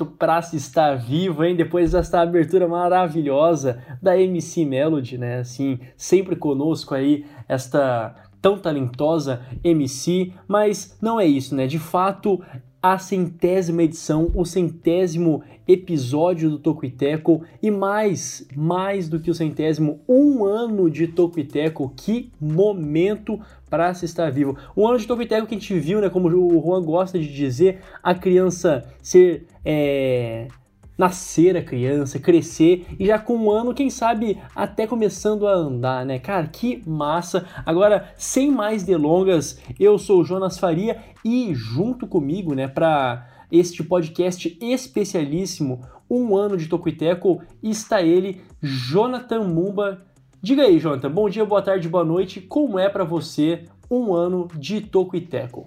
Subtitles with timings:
[0.00, 1.54] momento para se estar vivo, hein?
[1.54, 5.38] Depois desta abertura maravilhosa da MC Melody, né?
[5.38, 11.66] Assim, sempre conosco aí esta tão talentosa MC, mas não é isso, né?
[11.66, 12.40] De fato,
[12.82, 20.00] a centésima edição, o centésimo episódio do Tocuiteco e mais, mais do que o centésimo,
[20.08, 24.56] um ano de Tocuiteco, que momento para se estar vivo.
[24.76, 27.80] Um ano de Tocuiteco que a gente viu, né, como o Juan gosta de dizer,
[28.02, 29.46] a criança ser...
[29.64, 30.48] É,
[31.00, 36.04] nascer a criança, crescer e já com um ano, quem sabe, até começando a andar,
[36.04, 36.18] né?
[36.18, 37.48] Cara, que massa!
[37.64, 43.82] Agora, sem mais delongas, eu sou o Jonas Faria e junto comigo, né, para este
[43.82, 50.04] podcast especialíssimo, um ano de Tocuiteco, está ele, Jonathan Mumba.
[50.42, 54.48] Diga aí, Jonathan, bom dia, boa tarde, boa noite, como é para você um ano
[54.54, 55.66] de Tocuiteco?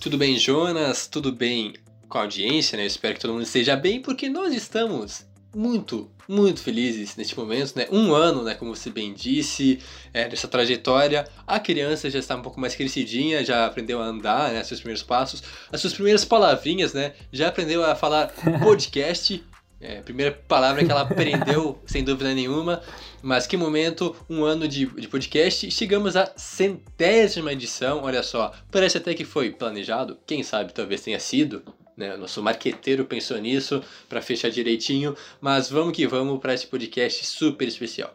[0.00, 1.08] Tudo bem, Jonas?
[1.08, 1.72] Tudo bem
[2.10, 2.82] com a audiência, né?
[2.82, 7.76] Eu espero que todo mundo esteja bem, porque nós estamos muito, muito felizes neste momento,
[7.76, 7.86] né?
[7.90, 8.54] Um ano, né?
[8.54, 9.78] Como você bem disse,
[10.12, 11.26] é, dessa trajetória.
[11.46, 14.62] A criança já está um pouco mais crescidinha, já aprendeu a andar, né?
[14.64, 17.14] Seus primeiros passos, as suas primeiras palavrinhas, né?
[17.32, 18.32] Já aprendeu a falar
[18.62, 19.42] podcast.
[19.82, 22.82] É, primeira palavra que ela aprendeu, sem dúvida nenhuma.
[23.22, 25.70] Mas que momento, um ano de, de podcast.
[25.70, 28.52] Chegamos à centésima edição, olha só.
[28.70, 31.62] Parece até que foi planejado, quem sabe talvez tenha sido.
[32.00, 32.16] Né?
[32.16, 35.14] Nosso marqueteiro pensou nisso para fechar direitinho.
[35.38, 38.14] Mas vamos que vamos para esse podcast super especial.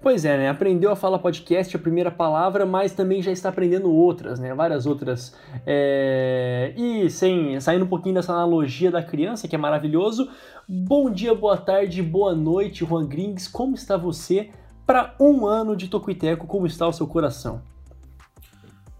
[0.00, 0.48] Pois é, né?
[0.48, 4.54] Aprendeu a falar podcast, a primeira palavra, mas também já está aprendendo outras, né?
[4.54, 5.36] Várias outras.
[5.66, 6.72] É...
[6.74, 10.30] E sem saindo um pouquinho dessa analogia da criança, que é maravilhoso.
[10.66, 13.46] Bom dia, boa tarde, boa noite, Juan Grings.
[13.46, 14.50] Como está você
[14.86, 16.46] para um ano de Tocuiteco?
[16.46, 17.60] Como está o seu coração?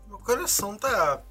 [0.07, 1.23] Meu coração tá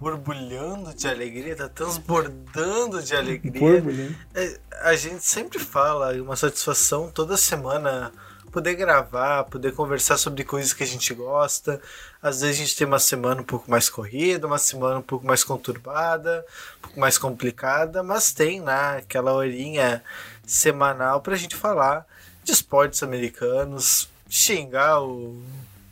[0.00, 3.60] borbulhando de alegria, tá transbordando de alegria.
[3.60, 4.16] Borbulhando.
[4.34, 8.12] É, a gente sempre fala, é uma satisfação toda semana
[8.54, 11.80] poder gravar, poder conversar sobre coisas que a gente gosta.
[12.22, 15.26] Às vezes a gente tem uma semana um pouco mais corrida, uma semana um pouco
[15.26, 16.46] mais conturbada,
[16.78, 20.04] um pouco mais complicada, mas tem lá aquela horinha
[20.46, 22.06] semanal pra gente falar
[22.44, 25.42] de esportes americanos, xingar o,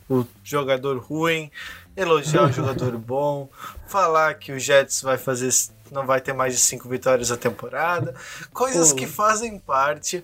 [0.09, 1.51] o jogador ruim,
[1.95, 3.49] elogiar o jogador bom,
[3.87, 5.49] falar que o Jets vai fazer
[5.91, 8.15] não vai ter mais de cinco vitórias a temporada,
[8.51, 8.97] coisas Pô.
[8.97, 10.23] que fazem parte.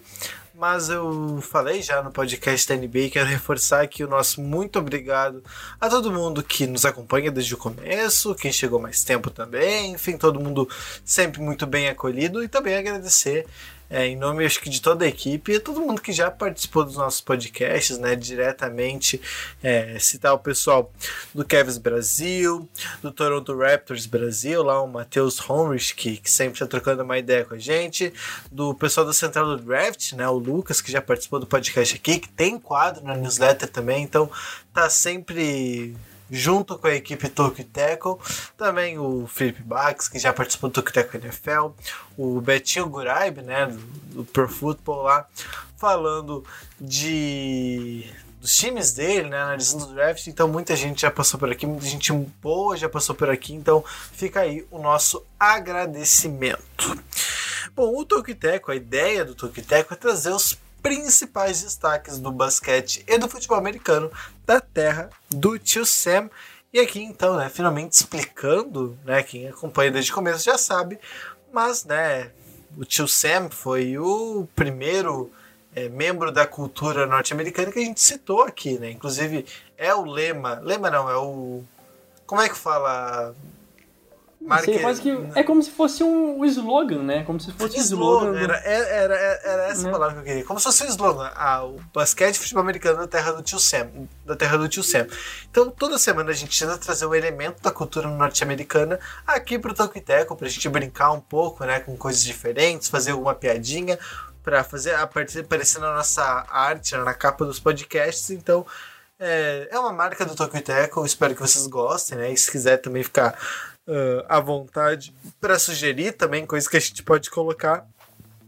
[0.53, 5.41] Mas eu falei já no podcast da NBA quero reforçar aqui o nosso muito obrigado
[5.79, 10.17] a todo mundo que nos acompanha desde o começo, quem chegou mais tempo também, enfim,
[10.17, 10.67] todo mundo
[11.05, 13.47] sempre muito bem acolhido e também agradecer
[13.89, 16.85] é, em nome acho que de toda a equipe e todo mundo que já participou
[16.85, 19.19] dos nossos podcasts, né, diretamente,
[19.63, 20.91] é, citar o pessoal
[21.33, 22.69] do Cavs Brasil,
[23.01, 27.43] do Toronto Raptors Brasil, lá o Matheus Honrich, que, que sempre está trocando uma ideia
[27.43, 28.13] com a gente,
[28.51, 32.19] do pessoal da Central do Draft, né, o Lucas, que já participou do podcast aqui,
[32.19, 34.29] que tem quadro na newsletter também, então
[34.71, 35.95] tá sempre
[36.29, 38.17] junto com a equipe Tokyo Tackle,
[38.57, 41.69] também o Felipe Bax, que já participou do Tokyo Tackle NFL,
[42.17, 43.77] o Betinho Guraib, né, do,
[44.15, 45.27] do Pro Football lá,
[45.77, 46.43] falando
[46.79, 48.05] de
[48.39, 51.85] dos times dele, né, analisando o draft, então muita gente já passou por aqui, muita
[51.85, 53.83] gente boa já passou por aqui, então
[54.13, 57.03] fica aí o nosso agradecimento.
[57.75, 63.17] Bom, o Tokiteco, a ideia do Tokiteco é trazer os principais destaques do basquete e
[63.17, 64.11] do futebol americano
[64.45, 66.29] da terra do tio Sam.
[66.71, 70.99] E aqui então, né, finalmente explicando, né, quem acompanha desde o começo já sabe,
[71.51, 72.31] mas né,
[72.77, 75.31] o tio Sam foi o primeiro
[75.75, 78.91] é, membro da cultura norte-americana que a gente citou aqui, né?
[78.91, 79.45] Inclusive
[79.77, 81.63] é o lema, lema não, é o
[82.29, 83.33] como é que fala?
[84.49, 87.23] Marque- Seria quase que, é como se fosse um, um slogan, né?
[87.23, 88.31] Como se fosse um slogan.
[88.31, 89.91] Slogan, era, era, era, era essa Né?
[89.91, 90.43] palavra que eu queria.
[90.45, 91.31] Como se fosse um slogan.
[91.35, 93.87] Ah, o basquete e futebol americano da terra do tio Sam.
[94.25, 95.05] Da terra do tio Sam.
[95.49, 99.97] Então, toda semana a gente tenta trazer um elemento da cultura norte-americana aqui pro Toco
[99.97, 101.79] e Teco, pra gente brincar um pouco, né?
[101.79, 103.97] Com coisas diferentes, fazer alguma piadinha,
[104.43, 105.45] pra fazer aparecer,
[105.79, 108.31] na nossa arte, na capa dos podcasts.
[108.31, 108.65] Então,
[109.19, 111.05] é, é uma marca do Toco e Teco.
[111.05, 112.31] Espero que vocês gostem, né?
[112.31, 113.37] E se quiser também ficar
[113.89, 117.87] ah, à vontade para sugerir também coisas que a gente pode colocar.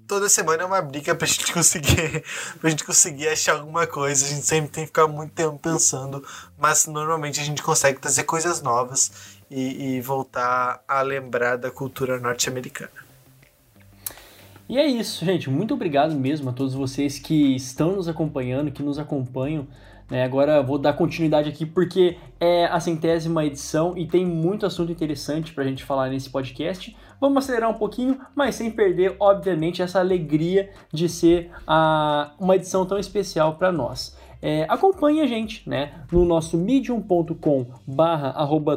[0.07, 2.23] Toda semana é uma briga pra gente conseguir
[2.59, 4.23] pra gente conseguir achar alguma coisa.
[4.23, 6.23] A gente sempre tem que ficar muito tempo pensando,
[6.59, 9.11] mas normalmente a gente consegue trazer coisas novas
[9.49, 12.91] e, e voltar a lembrar da cultura norte-americana.
[14.69, 15.49] E é isso, gente.
[15.49, 19.67] Muito obrigado mesmo a todos vocês que estão nos acompanhando, que nos acompanham.
[20.11, 20.25] Né?
[20.25, 25.53] Agora vou dar continuidade aqui porque é a centésima edição e tem muito assunto interessante
[25.53, 26.93] pra gente falar nesse podcast.
[27.19, 32.85] Vamos acelerar um pouquinho, mas sem perder, obviamente, essa alegria de ser a, uma edição
[32.85, 34.17] tão especial para nós.
[34.41, 35.93] É, acompanhe a gente, né?
[36.11, 38.33] No nosso medium.com barra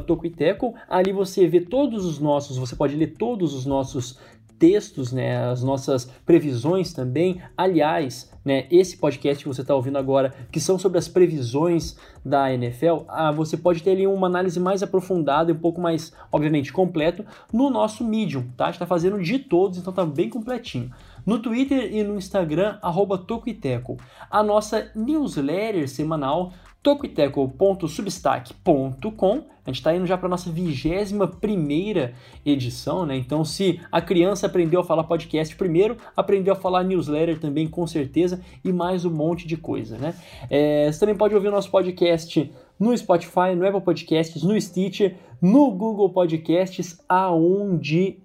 [0.07, 0.75] tocoiteco.
[0.89, 4.21] Ali você vê todos os nossos, você pode ler todos os nossos
[4.59, 7.41] textos, né, as nossas previsões também.
[7.57, 12.53] Aliás, né, esse podcast que você está ouvindo agora, que são sobre as previsões da
[12.53, 16.73] NFL, ah, você pode ter ali uma análise mais aprofundada e um pouco mais, obviamente,
[16.73, 18.65] completo no nosso Medium, tá?
[18.65, 20.91] A gente está fazendo de todos, então tá bem completinho.
[21.25, 23.97] No Twitter e no Instagram, arroba Tocoiteco.
[24.31, 26.53] A nossa newsletter semanal,
[26.85, 29.43] tocoiteco.substack.com.
[29.67, 32.13] A gente está indo já para nossa vigésima primeira
[32.45, 33.17] edição, né?
[33.17, 37.87] Então, se a criança aprendeu a falar podcast primeiro, aprendeu a falar newsletter também, com
[37.87, 40.15] certeza, e mais um monte de coisa, né?
[40.51, 45.17] É, você também pode ouvir o nosso podcast no Spotify, no Apple Podcasts, no Stitcher,
[45.41, 48.19] no Google Podcasts, aonde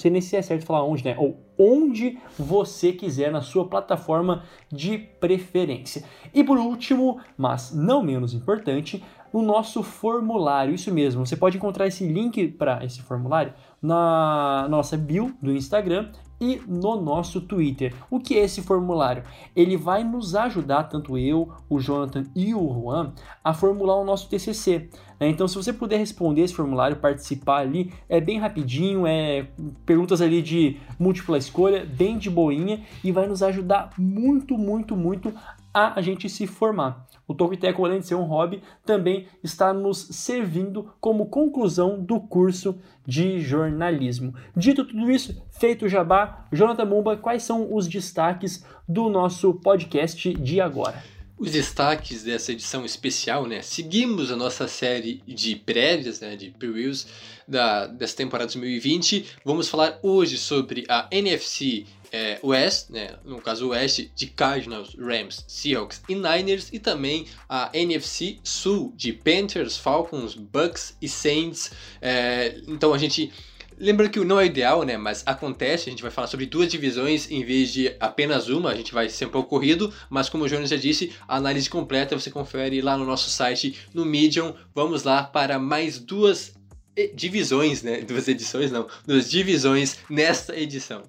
[0.00, 1.14] sei nem se é certo falar onde, né?
[1.18, 6.02] Ou onde você quiser na sua plataforma de preferência.
[6.32, 10.74] E por último, mas não menos importante, o nosso formulário.
[10.74, 16.10] Isso mesmo, você pode encontrar esse link para esse formulário na nossa bio do Instagram
[16.40, 17.94] e no nosso Twitter.
[18.10, 19.22] O que é esse formulário?
[19.54, 23.12] Ele vai nos ajudar, tanto eu, o Jonathan e o Juan,
[23.44, 24.88] a formular o nosso TCC.
[25.18, 25.28] né?
[25.28, 29.48] Então, se você puder responder esse formulário, participar ali, é bem rapidinho, é
[29.84, 35.34] perguntas ali de múltipla escolha, bem de boinha e vai nos ajudar muito, muito, muito
[35.72, 37.06] a a gente se formar.
[37.26, 42.76] O Tolkiteco, além de ser um hobby, também está nos servindo como conclusão do curso
[43.06, 44.34] de jornalismo.
[44.56, 50.34] Dito tudo isso, feito o jabá, Jonathan Mumba, quais são os destaques do nosso podcast
[50.34, 51.02] de agora?
[51.38, 53.62] Os destaques dessa edição especial, né?
[53.62, 56.36] Seguimos a nossa série de prévias, né?
[56.36, 57.06] De previews
[57.48, 59.36] da, dessa temporada 2020.
[59.42, 63.16] Vamos falar hoje sobre a NFC é, West, né?
[63.24, 66.68] No caso Oeste, de Cardinals, Rams, Seahawks e Niners.
[66.72, 71.70] E também a NFC Sul, de Panthers, Falcons, Bucks e Saints.
[72.00, 73.32] É, então a gente
[73.80, 74.98] Lembrando que não é ideal, né?
[74.98, 78.74] Mas acontece, a gente vai falar sobre duas divisões em vez de apenas uma, a
[78.74, 82.14] gente vai ser um pouco corrido, mas como o Jonas já disse, a análise completa
[82.14, 84.54] você confere lá no nosso site, no Medium.
[84.74, 86.52] Vamos lá para mais duas
[86.94, 88.02] e- divisões, né?
[88.02, 91.02] Duas edições, não, duas divisões nesta edição.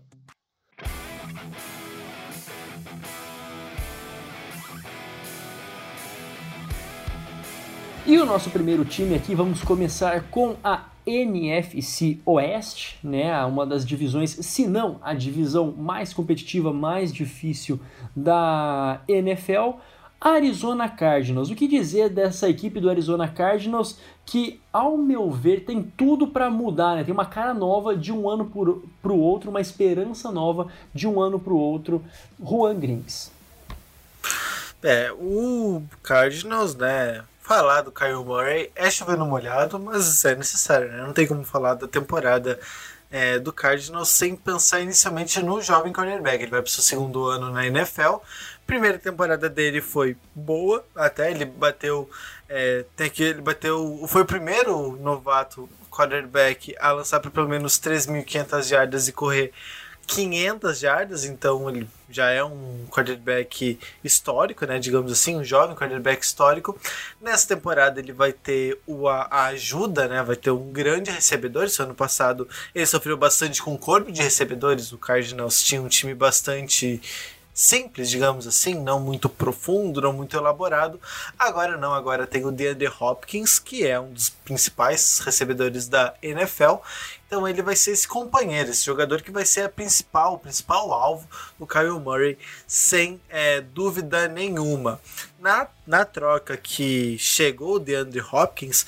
[8.04, 13.46] E o nosso primeiro time aqui, vamos começar com a NFC Oeste, né?
[13.46, 17.80] Uma das divisões, se não a divisão mais competitiva, mais difícil
[18.16, 19.78] da NFL.
[20.20, 21.52] Arizona Cardinals.
[21.52, 26.50] O que dizer dessa equipe do Arizona Cardinals que, ao meu ver, tem tudo para
[26.50, 27.04] mudar, né?
[27.04, 28.52] Tem uma cara nova de um ano
[29.02, 32.04] para o outro, uma esperança nova de um ano para o outro.
[32.44, 33.32] Juan Grings.
[34.82, 37.24] É, o Cardinals, né?
[37.52, 41.04] Falar do Kyle Murray é chovendo molhado, mas é necessário, né?
[41.04, 42.58] Não tem como falar da temporada
[43.12, 46.44] é, do Cardinals sem pensar inicialmente no jovem cornerback.
[46.44, 48.20] Ele vai para o seu segundo ano na NFL.
[48.66, 52.10] Primeira temporada dele foi boa, até ele bateu.
[52.48, 54.02] É, tem que ele bateu.
[54.08, 59.52] Foi o primeiro novato quarterback a lançar para pelo menos 3.500 jardas e correr
[60.14, 66.22] 500 jardas, então ele já é um quarterback histórico, né, digamos assim, um jovem quarterback
[66.22, 66.78] histórico.
[67.22, 68.78] Nessa temporada ele vai ter
[69.30, 71.64] a ajuda, né, vai ter um grande recebedor.
[71.64, 74.92] Esse ano passado ele sofreu bastante com o corpo de recebedores.
[74.92, 77.02] O Cardinals tinha um time bastante
[77.54, 81.00] simples, digamos assim, não muito profundo, não muito elaborado.
[81.38, 86.76] Agora não, agora tem o DeAndre Hopkins, que é um dos principais recebedores da NFL.
[87.32, 90.92] Então ele vai ser esse companheiro, esse jogador que vai ser a principal, o principal
[90.92, 91.26] alvo
[91.58, 95.00] do Kyle Murray, sem é, dúvida nenhuma.
[95.40, 98.86] Na, na troca que chegou o DeAndre Hopkins,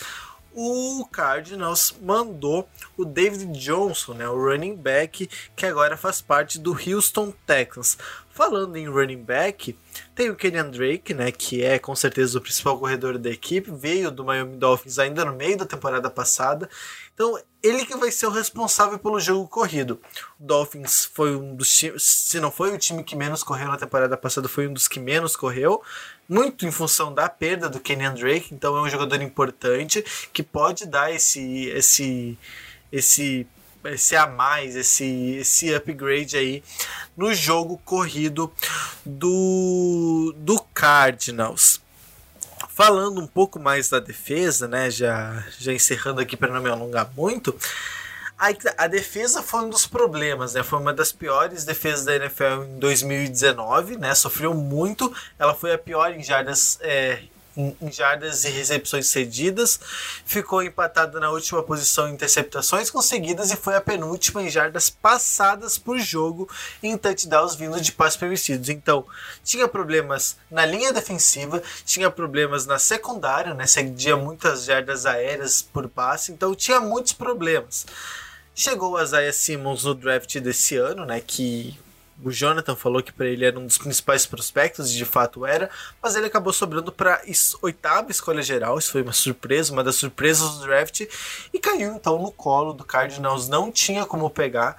[0.54, 6.74] o Cardinals mandou o David Johnson, né, o running back, que agora faz parte do
[6.74, 7.98] Houston Texans.
[8.34, 9.78] Falando em running back,
[10.16, 14.10] tem o Kenyan Drake, né, que é com certeza o principal corredor da equipe, veio
[14.10, 16.68] do Miami Dolphins ainda no meio da temporada passada.
[17.14, 20.02] Então, ele que vai ser o responsável pelo jogo corrido.
[20.40, 24.18] O Dolphins foi um dos se não foi o time que menos correu na temporada
[24.18, 25.84] passada, foi um dos que menos correu,
[26.28, 30.88] muito em função da perda do Kenyan Drake, então é um jogador importante que pode
[30.88, 32.36] dar esse esse
[32.92, 33.48] esse
[33.86, 36.64] esse a mais, esse, esse upgrade aí
[37.16, 38.52] no jogo corrido
[39.06, 41.82] do, do Cardinals.
[42.70, 47.12] Falando um pouco mais da defesa, né, já, já encerrando aqui para não me alongar
[47.16, 47.56] muito,
[48.38, 50.64] a, a defesa foi um dos problemas, né?
[50.64, 54.14] Foi uma das piores defesas da NFL em 2019, né?
[54.16, 55.14] Sofreu muito.
[55.40, 57.22] Ela foi a pior em jardas é,
[57.56, 59.80] em, jardas e recepções cedidas,
[60.26, 65.78] ficou empatada na última posição em interceptações conseguidas e foi a penúltima em jardas passadas
[65.78, 66.50] por jogo
[66.82, 68.70] em touchdowns vindo de passes permitidos.
[68.70, 69.06] Então,
[69.44, 75.88] tinha problemas na linha defensiva, tinha problemas na secundária, né, cedia muitas jardas aéreas por
[75.88, 77.86] passe, então tinha muitos problemas.
[78.56, 81.78] Chegou o Isaiah Simmons no draft desse ano, né, que
[82.24, 85.70] o Jonathan falou que para ele era um dos principais prospectos, e de fato era,
[86.02, 87.22] mas ele acabou sobrando para
[87.62, 88.78] oitava escolha geral.
[88.78, 91.02] Isso foi uma surpresa, uma das surpresas do draft,
[91.54, 93.48] e caiu então no colo do Cardinals.
[93.48, 94.78] Não tinha como pegar.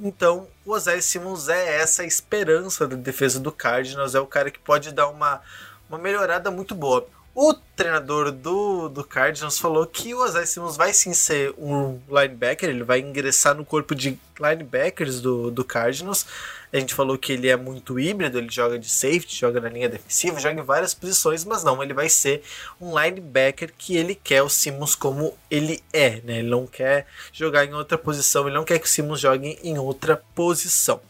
[0.00, 4.58] Então, o Ozzy Simmons é essa esperança da defesa do Cardinals, é o cara que
[4.58, 5.40] pode dar uma,
[5.88, 7.06] uma melhorada muito boa.
[7.34, 12.70] O treinador do, do Cardinals falou que o Isaiah Simmons vai sim ser um linebacker,
[12.70, 16.24] ele vai ingressar no corpo de linebackers do, do Cardinals.
[16.72, 19.88] A gente falou que ele é muito híbrido, ele joga de safety, joga na linha
[19.88, 22.42] defensiva, joga em várias posições, mas não, ele vai ser
[22.80, 26.38] um linebacker que ele quer o Simmons como ele é, né?
[26.38, 29.78] Ele não quer jogar em outra posição, ele não quer que o Simmons jogue em
[29.78, 31.00] outra posição.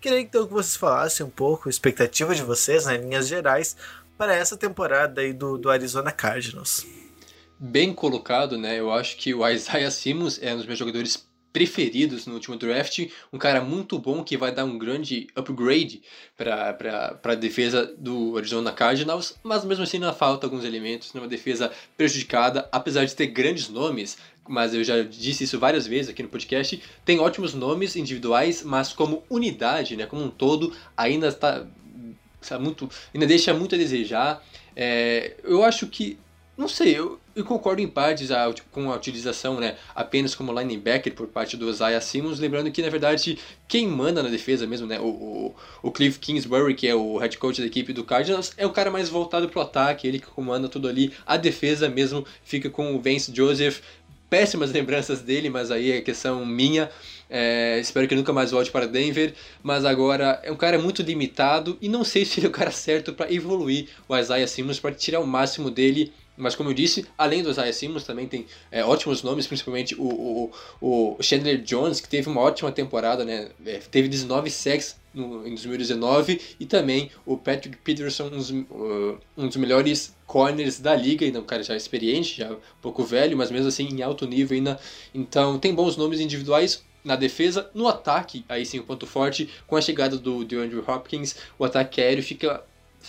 [0.00, 3.76] Queria então que vocês falassem um pouco a expectativa de vocês, né, em linhas gerais,
[4.22, 6.86] para essa temporada aí do, do Arizona Cardinals.
[7.58, 8.78] Bem colocado, né?
[8.78, 13.04] Eu acho que o Isaiah Simmons é um dos meus jogadores preferidos no último draft,
[13.32, 16.02] um cara muito bom que vai dar um grande upgrade
[16.36, 21.72] para a defesa do Arizona Cardinals, mas mesmo assim ainda falta alguns elementos, numa defesa
[21.96, 24.16] prejudicada, apesar de ter grandes nomes,
[24.48, 28.92] mas eu já disse isso várias vezes aqui no podcast, tem ótimos nomes individuais, mas
[28.92, 31.66] como unidade, né, como um todo, ainda está
[32.58, 34.44] muito, ainda deixa muito a desejar.
[34.74, 36.18] É, eu acho que,
[36.56, 41.14] não sei, eu, eu concordo em partes a, com a utilização né, apenas como linebacker
[41.14, 45.00] por parte do Isaiah Simmons, lembrando que na verdade quem manda na defesa mesmo, né,
[45.00, 48.66] o, o, o Cliff Kingsbury, que é o head coach da equipe do Cardinals, é
[48.66, 52.26] o cara mais voltado para o ataque, ele que comanda tudo ali, a defesa mesmo
[52.44, 53.80] fica com o Vance Joseph,
[54.28, 56.90] péssimas lembranças dele, mas aí é questão minha.
[57.34, 61.78] É, espero que nunca mais volte para Denver, mas agora é um cara muito limitado
[61.80, 64.92] e não sei se ele é o cara certo para evoluir o Isaiah Simmons para
[64.92, 66.12] tirar o máximo dele.
[66.36, 70.50] Mas como eu disse, além do Isaiah Simmons, também tem é, ótimos nomes, principalmente o,
[70.80, 73.48] o, o Chandler Jones, que teve uma ótima temporada, né?
[73.64, 79.18] É, teve 19 sacks no, em 2019, e também o Patrick Peterson, um dos, uh,
[79.36, 83.36] um dos melhores corners da liga, ainda um cara já experiente, já um pouco velho,
[83.36, 84.80] mas mesmo assim em alto nível ainda.
[85.14, 89.76] Então tem bons nomes individuais, na defesa, no ataque, aí sim o ponto forte, com
[89.76, 92.62] a chegada do DeAndre Hopkins, o ataque aéreo fica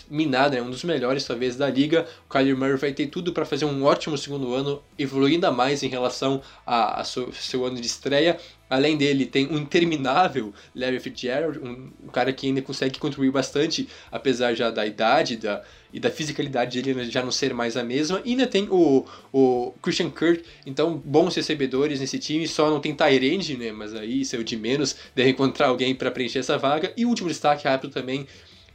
[0.09, 0.65] minado, é né?
[0.65, 2.07] um dos melhores talvez da liga.
[2.25, 5.83] O Kyler Murray vai ter tudo para fazer um ótimo segundo ano, evoluir ainda mais
[5.83, 8.37] em relação a, a seu, seu, ano de estreia.
[8.69, 13.87] Além dele, tem um interminável Larry Fitzgerald, um, um cara que ainda consegue contribuir bastante,
[14.11, 18.19] apesar já da idade da, e da fisicalidade dele já não ser mais a mesma.
[18.25, 22.95] E ainda tem o, o Christian Kirk, então bons recebedores nesse time, só não tem
[22.95, 23.71] Tyrande, né?
[23.71, 26.91] Mas aí o de menos, deve encontrar alguém para preencher essa vaga.
[26.97, 28.25] E o último destaque rápido também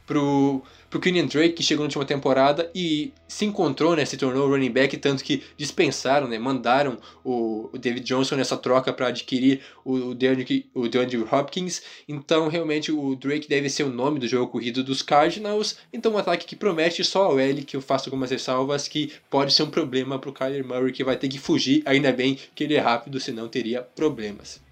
[0.07, 4.49] pro pro Kenyon Drake, que chegou na última temporada e se encontrou, né, se tornou
[4.49, 9.61] running back, tanto que dispensaram, né, mandaram o, o David Johnson nessa troca para adquirir
[9.85, 11.81] o, o, DeAndre, o DeAndre Hopkins.
[12.07, 15.77] Então, realmente, o Drake deve ser o nome do jogo corrido dos Cardinals.
[15.93, 19.53] Então, um ataque que promete só o L, que eu faço algumas ressalvas, que pode
[19.53, 21.83] ser um problema pro Kyler Murray, que vai ter que fugir.
[21.85, 24.68] Ainda bem que ele é rápido, senão teria problemas.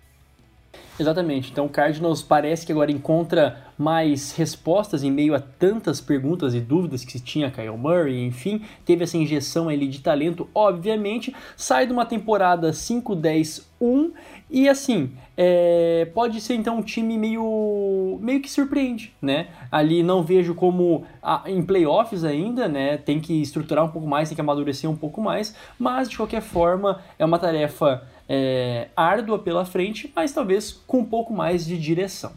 [1.00, 1.52] Exatamente.
[1.52, 7.06] Então Cardinals parece que agora encontra mais respostas em meio a tantas perguntas e dúvidas
[7.06, 11.94] que se tinha Kyle Murray, enfim, teve essa injeção ali de talento, obviamente, sai de
[11.94, 14.12] uma temporada 5-10-1
[14.50, 19.50] e assim, é, pode ser então um time meio, meio que surpreende, né?
[19.70, 22.98] Ali não vejo como a, em playoffs ainda, né?
[22.98, 26.42] Tem que estruturar um pouco mais, tem que amadurecer um pouco mais, mas de qualquer
[26.42, 31.78] forma é uma tarefa é, árdua pela frente, mas talvez com um pouco mais de
[31.78, 32.32] direção.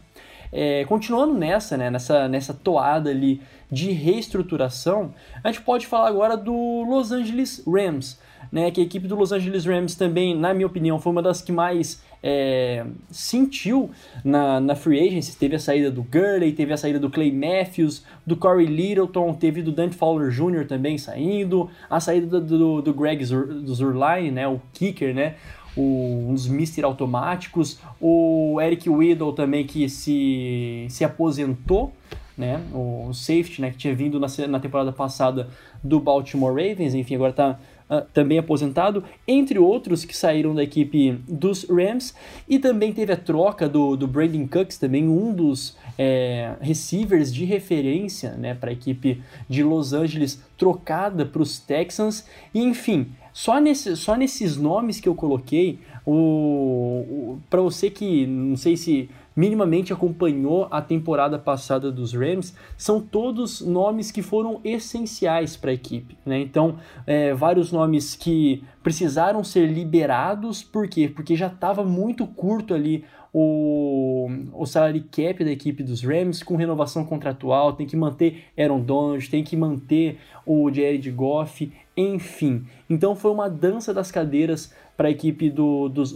[0.51, 6.35] É, continuando nessa, né, nessa, nessa toada ali de reestruturação, a gente pode falar agora
[6.35, 8.19] do Los Angeles Rams,
[8.51, 11.41] né, que a equipe do Los Angeles Rams também, na minha opinião, foi uma das
[11.41, 13.89] que mais é, sentiu
[14.23, 15.37] na, na free agency.
[15.37, 19.61] Teve a saída do Gurley, teve a saída do Clay Matthews, do Corey Littleton, teve
[19.61, 20.67] do Dante Fowler Jr.
[20.67, 25.35] também saindo, a saída do, do, do Greg Zur, do Zurline, né, o kicker, né,
[25.75, 31.91] o, uns Mister automáticos, o Eric Weddle também que se, se aposentou,
[32.37, 35.49] né, o safety, né, que tinha vindo na, na temporada passada
[35.83, 37.59] do Baltimore Ravens, enfim, agora está
[37.89, 42.15] uh, também aposentado, entre outros que saíram da equipe dos Rams,
[42.47, 47.45] e também teve a troca do, do Brandon Cooks, também um dos é, receivers de
[47.45, 53.59] referência né, para a equipe de Los Angeles, trocada para os Texans, e enfim, só,
[53.59, 59.09] nesse, só nesses nomes que eu coloquei, o, o para você que não sei se
[59.35, 65.73] minimamente acompanhou a temporada passada dos Rams, são todos nomes que foram essenciais para a
[65.73, 66.17] equipe.
[66.25, 66.41] Né?
[66.41, 71.07] Então, é, vários nomes que precisaram ser liberados, por quê?
[71.07, 76.55] Porque já estava muito curto ali o, o salary cap da equipe dos Rams com
[76.55, 82.65] renovação contratual, tem que manter Aaron Donald, tem que manter o Jared Goff, enfim.
[82.89, 86.13] Então foi uma dança das cadeiras para a equipe do, dos,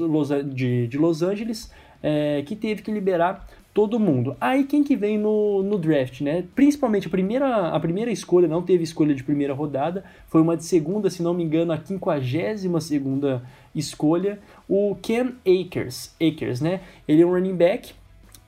[0.53, 1.71] de, de Los Angeles,
[2.03, 4.37] é, que teve que liberar todo mundo.
[4.39, 6.45] Aí quem que vem no, no draft, né?
[6.55, 10.63] Principalmente a primeira, a primeira escolha, não teve escolha de primeira rodada, foi uma de
[10.63, 13.43] segunda, se não me engano, a 52 segunda
[13.75, 16.81] escolha, o Ken Akers, Akers, né?
[17.07, 17.93] Ele é um running back,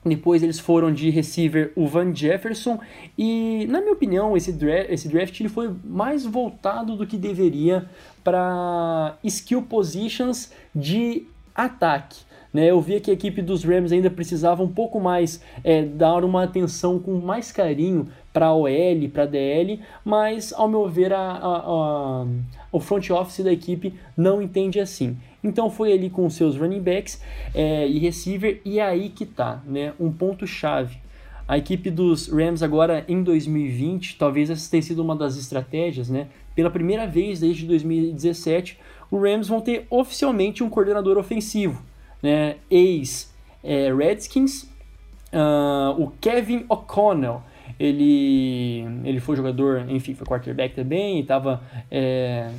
[0.04, 2.78] depois eles foram de receiver o Van Jefferson
[3.16, 7.88] e, na minha opinião, esse draft, esse draft ele foi mais voltado do que deveria
[8.24, 12.28] para skill positions de ataque.
[12.52, 12.70] Né?
[12.70, 16.44] Eu via que a equipe dos Rams ainda precisava um pouco mais é, dar uma
[16.44, 18.68] atenção com mais carinho para OL,
[19.12, 22.26] para DL, mas ao meu ver a, a,
[22.70, 25.16] o front office da equipe não entende assim.
[25.42, 27.20] Então foi ali com seus running backs
[27.54, 29.92] é, e receiver, e aí que tá, né?
[29.98, 30.96] Um ponto chave.
[31.46, 36.26] A equipe dos Rams agora em 2020, talvez essa tenha sido uma das estratégias, né?
[36.54, 38.78] Pela primeira vez desde 2017,
[39.10, 41.82] os Rams vão ter oficialmente um coordenador ofensivo,
[42.22, 42.56] né?
[42.70, 44.64] Ex é, Redskins,
[45.32, 47.42] uh, o Kevin O'Connell.
[47.78, 52.50] Ele, ele foi jogador, enfim, foi quarterback também, estava é,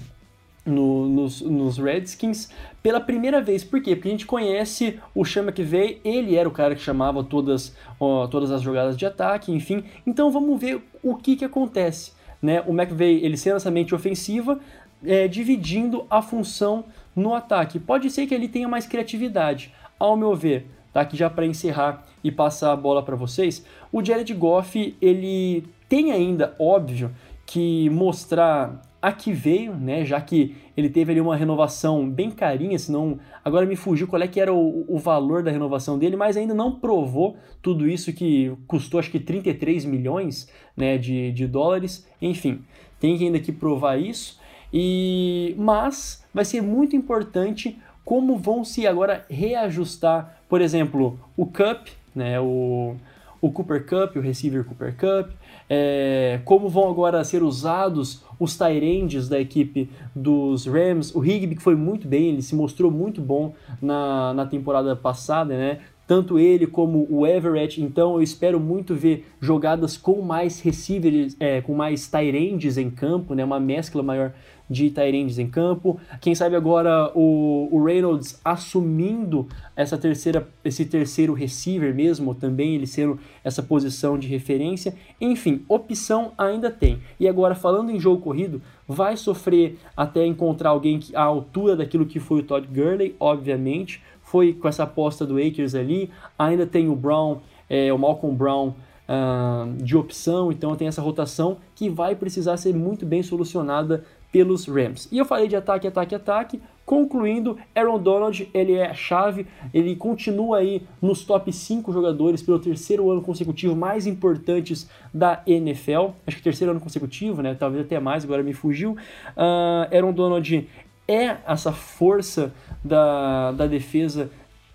[0.66, 2.50] no, nos, nos, Redskins
[2.82, 3.64] pela primeira vez.
[3.64, 3.96] Por quê?
[3.96, 7.76] Porque a gente conhece o Chama que veio, ele era o cara que chamava todas,
[8.00, 9.84] ó, todas as jogadas de ataque, enfim.
[10.08, 12.14] Então vamos ver o que, que acontece.
[12.42, 12.64] Né?
[12.66, 14.60] O McVeigh, ele sendo essa mente ofensiva,
[15.04, 17.80] é, dividindo a função no ataque.
[17.80, 20.68] Pode ser que ele tenha mais criatividade, ao meu ver.
[20.94, 23.66] Tá aqui já para encerrar e passar a bola para vocês.
[23.92, 27.12] O Jared Goff, ele tem ainda, óbvio,
[27.46, 30.04] que mostrar a que veio, né?
[30.04, 34.28] Já que ele teve ali uma renovação bem carinha, senão agora me fugiu qual é
[34.28, 38.52] que era o, o valor da renovação dele, mas ainda não provou tudo isso que
[38.68, 42.08] custou acho que 33 milhões né, de, de dólares.
[42.22, 42.62] Enfim,
[43.00, 44.40] tem ainda que provar isso.
[44.72, 51.90] E mas vai ser muito importante como vão se agora reajustar, por exemplo, o Cup,
[52.20, 52.96] né, o,
[53.42, 55.32] o Cooper Cup, o receiver Cooper Cup,
[55.70, 61.62] é, como vão agora ser usados os Tyrands da equipe dos Rams, o Higby que
[61.62, 65.80] foi muito bem, ele se mostrou muito bom na, na temporada passada, né?
[66.08, 71.62] Tanto ele como o Everett, então eu espero muito ver jogadas com mais receivers, é,
[71.62, 73.44] com mais Tyrands em campo, né?
[73.44, 74.34] Uma mescla maior
[74.70, 76.00] de Tyrands em campo.
[76.22, 82.86] Quem sabe agora o, o Reynolds assumindo essa terceira, esse terceiro receiver mesmo, também ele
[82.86, 84.94] sendo essa posição de referência.
[85.20, 87.00] Enfim, opção ainda tem.
[87.20, 92.06] E agora, falando em jogo corrido, vai sofrer até encontrar alguém que, à altura daquilo
[92.06, 94.02] que foi o Todd Gurley, obviamente.
[94.22, 96.12] Foi com essa aposta do Akers ali.
[96.38, 98.74] Ainda tem o Brown, é, o Malcolm Brown
[99.10, 104.68] Uh, de opção, então tem essa rotação que vai precisar ser muito bem solucionada pelos
[104.68, 105.08] Rams.
[105.12, 106.62] E eu falei de ataque, ataque, ataque.
[106.86, 112.58] Concluindo, Aaron Donald, ele é a chave, ele continua aí nos top 5 jogadores pelo
[112.58, 116.14] terceiro ano consecutivo mais importantes da NFL.
[116.26, 117.54] Acho que terceiro ano consecutivo, né?
[117.54, 118.94] Talvez até mais, agora me fugiu.
[119.38, 120.68] Uh, Aaron Donald
[121.08, 122.52] é essa força
[122.84, 124.32] da, da defesa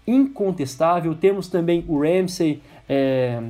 [0.06, 1.14] incontestável.
[1.14, 3.42] Temos também o Ramsey, é,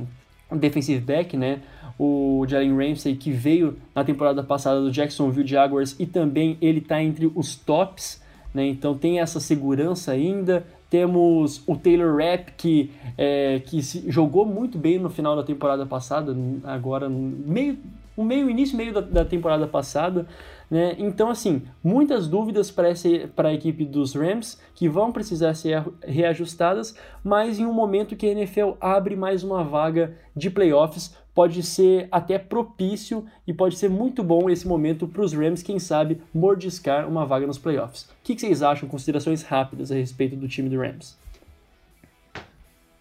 [0.51, 1.59] defensive back, né?
[1.97, 7.01] O Jalen Ramsey que veio na temporada passada do Jacksonville Jaguars e também ele está
[7.01, 8.21] entre os tops,
[8.53, 8.65] né?
[8.67, 10.65] Então tem essa segurança ainda.
[10.89, 16.35] Temos o Taylor Rapp que, é, que jogou muito bem no final da temporada passada,
[16.63, 17.77] agora meio,
[18.15, 20.27] o meio início meio da, da temporada passada.
[20.69, 20.95] Né?
[20.97, 27.59] Então, assim, muitas dúvidas para a equipe dos Rams que vão precisar ser reajustadas, mas
[27.59, 32.39] em um momento que a NFL abre mais uma vaga de playoffs, pode ser até
[32.39, 37.25] propício e pode ser muito bom esse momento para os Rams, quem sabe, mordiscar uma
[37.25, 38.03] vaga nos playoffs.
[38.03, 38.87] O que, que vocês acham?
[38.87, 41.17] Considerações rápidas a respeito do time do Rams.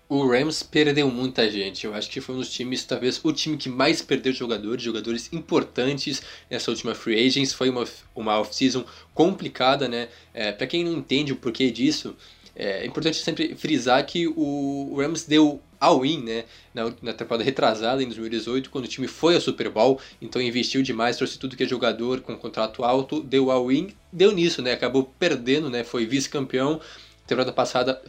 [0.06, 1.86] O Rams perdeu muita gente.
[1.86, 5.32] Eu acho que foi um dos times, talvez o time que mais perdeu jogadores, jogadores
[5.32, 7.54] importantes nessa última free agents.
[7.54, 10.08] Foi uma, uma off-season complicada, né?
[10.34, 12.14] É, para quem não entende o porquê disso,
[12.54, 16.44] é importante sempre frisar que o, o Rams deu all-in, né?
[16.72, 20.82] Na, na temporada retrasada, em 2018, quando o time foi ao Super Bowl, então investiu
[20.82, 24.72] demais, trouxe tudo que é jogador com contrato alto, deu all-in, deu nisso, né?
[24.72, 25.84] Acabou perdendo, né?
[25.84, 26.80] Foi vice-campeão
[27.26, 28.02] temporada passada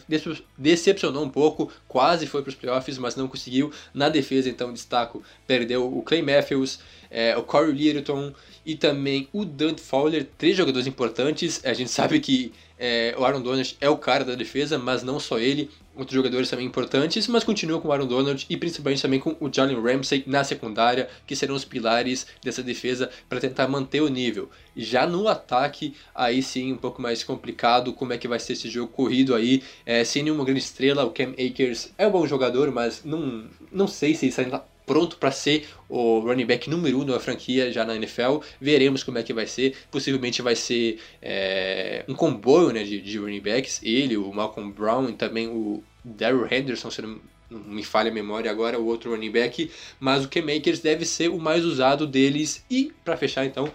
[0.57, 3.71] decepcionou um pouco, quase foi para os playoffs, mas não conseguiu.
[3.93, 8.33] Na defesa, então, destaco, perdeu o Clay Matthews, é, o Corey Littleton
[8.65, 11.61] e também o Dante Fowler, três jogadores importantes.
[11.63, 15.19] A gente sabe que é, o Aaron Donald é o cara da defesa, mas não
[15.19, 19.19] só ele, outros jogadores também importantes, mas continua com o Aaron Donald e principalmente também
[19.19, 24.01] com o Jalen Ramsey na secundária, que serão os pilares dessa defesa para tentar manter
[24.01, 24.49] o nível.
[24.75, 28.69] Já no ataque, aí sim, um pouco mais complicado, como é que vai ser esse
[28.69, 32.71] jogo corrido aí, é, sem nenhuma grande estrela, o Cam Akers é um bom jogador,
[32.71, 37.02] mas não, não sei se ele está pronto para ser o running back número 1
[37.02, 38.39] um da franquia já na NFL.
[38.60, 39.76] Veremos como é que vai ser.
[39.91, 43.82] Possivelmente vai ser é, um comboio né, de, de running backs.
[43.84, 47.19] Ele, o Malcolm Brown e também o Daryl Henderson, se não
[47.50, 49.71] me falha a memória agora, o outro running back.
[50.00, 52.63] Mas o K-Makers deve ser o mais usado deles.
[52.69, 53.71] E, para fechar então,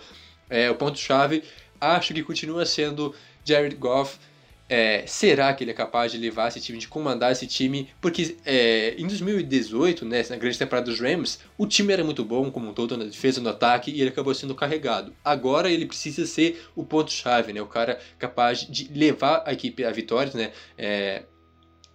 [0.49, 1.42] é, o ponto-chave,
[1.81, 4.18] acho que continua sendo Jared Goff
[4.70, 7.90] é, será que ele é capaz de levar esse time, de comandar esse time?
[8.00, 12.52] Porque é, em 2018, né, na grande temporada dos Rams, o time era muito bom
[12.52, 15.12] como um todo na defesa, no ataque, e ele acabou sendo carregado.
[15.24, 19.90] Agora ele precisa ser o ponto-chave, né, o cara capaz de levar a equipe a
[19.90, 21.24] vitórias, né, é,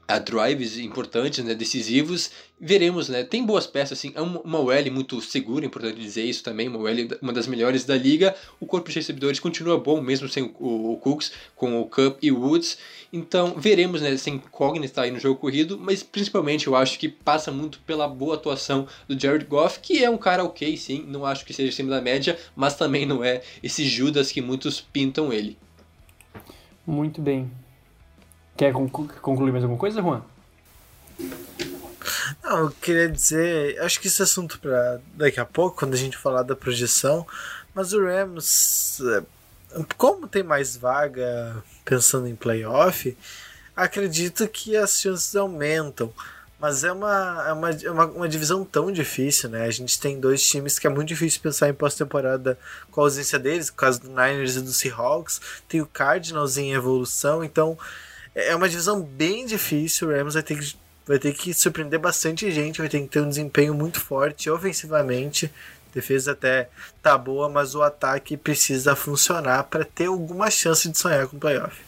[0.08, 2.32] a drives importantes, né, decisivos.
[2.60, 3.24] Veremos, né?
[3.24, 4.14] Tem boas peças, assim.
[4.16, 6.68] É uma OL muito segura, importante dizer isso também.
[6.68, 8.36] Uma OL, uma das melhores da liga.
[8.60, 12.32] O corpo de recebedores continua bom, mesmo sem o, o Cooks, com o Cup e
[12.32, 12.78] o Woods.
[13.12, 14.16] Então, veremos, né?
[14.16, 15.78] Sem incógnita aí no jogo corrido.
[15.78, 20.10] Mas principalmente eu acho que passa muito pela boa atuação do Jared Goff, que é
[20.10, 21.04] um cara ok, sim.
[21.08, 24.80] Não acho que seja acima da média, mas também não é esse Judas que muitos
[24.80, 25.58] pintam ele.
[26.86, 27.52] Muito bem.
[28.58, 30.22] Quer concluir mais alguma coisa, Juan?
[32.44, 36.18] Não, eu queria dizer, acho que esse assunto para daqui a pouco, quando a gente
[36.18, 37.26] falar da projeção,
[37.74, 39.24] mas o Rams, é,
[39.98, 43.18] como tem mais vaga pensando em playoff,
[43.76, 46.14] acredito que as chances aumentam.
[46.58, 49.66] Mas é uma, é uma, é uma, uma, divisão tão difícil, né?
[49.66, 52.58] A gente tem dois times que é muito difícil pensar em pós-temporada
[52.90, 55.42] com a ausência deles, por causa do Niners e do Seahawks.
[55.68, 57.78] Tem o Cardinals em evolução, então
[58.36, 60.10] é uma divisão bem difícil.
[60.10, 60.76] O Rams vai ter que,
[61.08, 65.50] vai ter que surpreender bastante gente, vai ter que ter um desempenho muito forte ofensivamente.
[65.94, 66.68] Defesa até
[67.02, 71.40] tá boa, mas o ataque precisa funcionar para ter alguma chance de sonhar com o
[71.40, 71.82] playoff.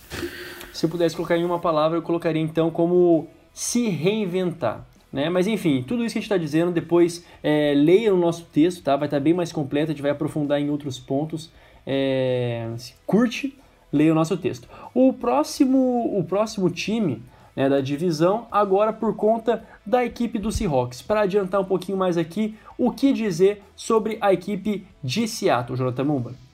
[0.74, 4.86] Se eu pudesse colocar em uma palavra, eu colocaria então como se reinventar.
[5.12, 5.30] Né?
[5.30, 8.82] Mas enfim, tudo isso que a gente está dizendo, depois é, leia o nosso texto,
[8.82, 8.96] tá?
[8.96, 11.52] vai estar tá bem mais completo, a gente vai aprofundar em outros pontos.
[11.86, 12.70] É,
[13.06, 13.58] curte,
[13.92, 14.68] leia o nosso texto.
[14.94, 17.22] O próximo, o próximo time
[17.56, 21.02] né, da divisão, agora por conta da equipe do Seahawks.
[21.02, 26.04] Para adiantar um pouquinho mais aqui, o que dizer sobre a equipe de Seattle, Jonathan
[26.04, 26.48] Mumba?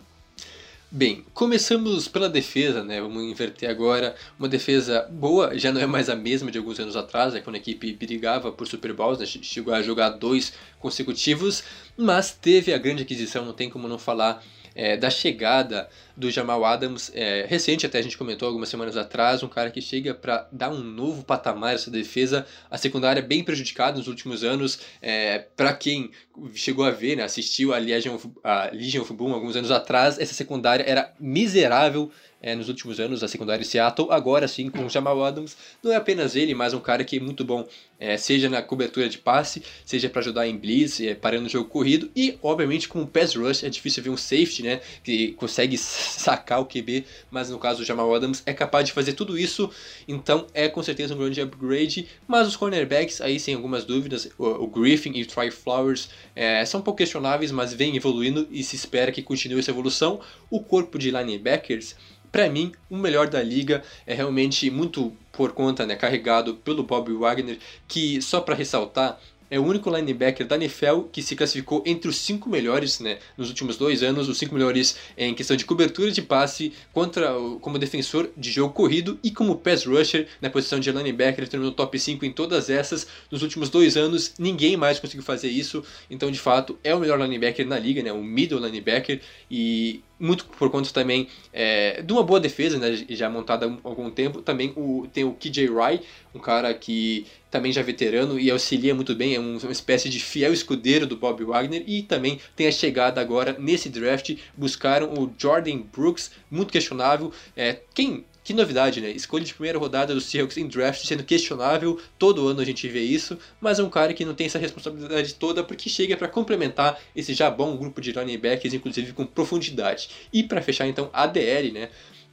[0.95, 3.01] Bem, começamos pela defesa, né?
[3.01, 4.15] Vamos inverter agora.
[4.37, 7.41] Uma defesa boa, já não é mais a mesma de alguns anos atrás, né?
[7.41, 9.25] quando a equipe brigava por Super Bowls, né?
[9.25, 11.63] chegou a jogar dois consecutivos,
[11.97, 14.43] mas teve a grande aquisição, não tem como não falar
[14.75, 19.41] é, da chegada do Jamal Adams, é, recente até a gente comentou algumas semanas atrás,
[19.41, 22.45] um cara que chega para dar um novo patamar essa defesa.
[22.69, 24.79] A secundária é bem prejudicada nos últimos anos.
[25.01, 26.11] É, para quem
[26.53, 30.33] chegou a ver, né, assistiu a Legion, a Legion of Boom alguns anos atrás, essa
[30.33, 32.11] secundária era miserável
[32.43, 34.09] é, nos últimos anos, a secundária de Seattle.
[34.11, 37.19] Agora sim, com o Jamal Adams, não é apenas ele, mas um cara que é
[37.21, 37.65] muito bom,
[37.97, 41.69] é, seja na cobertura de passe, seja para ajudar em blitz, é, parando o jogo
[41.69, 42.11] corrido.
[42.13, 46.59] E, obviamente, com o pass rush, é difícil ver um safety, né, que consegue sacar
[46.59, 49.69] o QB, mas no caso do Jamal Adams é capaz de fazer tudo isso.
[50.05, 52.07] Então, é com certeza um grande upgrade.
[52.27, 56.65] Mas os cornerbacks, aí sem algumas dúvidas, o, o Griffin e o Try Flowers é,
[56.65, 60.19] são um pouco questionáveis, mas vem evoluindo e se espera que continue essa evolução.
[60.49, 61.95] O corpo de linebackers
[62.33, 67.13] para mim, o melhor da liga é realmente muito por conta, né, carregado pelo Bob
[67.13, 69.19] Wagner, que só para ressaltar,
[69.51, 73.49] é o único linebacker da NFL que se classificou entre os cinco melhores né, nos
[73.49, 78.31] últimos dois anos, os cinco melhores em questão de cobertura de passe, contra como defensor
[78.35, 82.31] de jogo corrido e como pass rusher na posição de linebacker, terminou top 5 em
[82.31, 86.95] todas essas nos últimos dois anos, ninguém mais conseguiu fazer isso, então de fato é
[86.95, 92.01] o melhor linebacker na liga, né, o middle linebacker, e muito por conta também é,
[92.01, 94.41] de uma boa defesa, né, já montada há algum tempo.
[94.41, 98.95] Também o, tem o KJ Wright, um cara que também já é veterano e auxilia
[98.95, 101.83] muito bem, é um, uma espécie de fiel escudeiro do Bob Wagner.
[101.85, 107.31] E também tem a chegada agora nesse draft, buscaram o Jordan Brooks, muito questionável.
[107.55, 109.09] É, quem que novidade, né?
[109.11, 113.01] Escolha de primeira rodada do Seahawks em draft sendo questionável, todo ano a gente vê
[113.01, 116.99] isso, mas é um cara que não tem essa responsabilidade toda porque chega para complementar
[117.15, 120.09] esse já bom grupo de running backs, inclusive com profundidade.
[120.31, 121.89] E para fechar então a DL, né?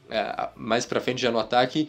[0.09, 1.88] É, mais para frente já no ataque,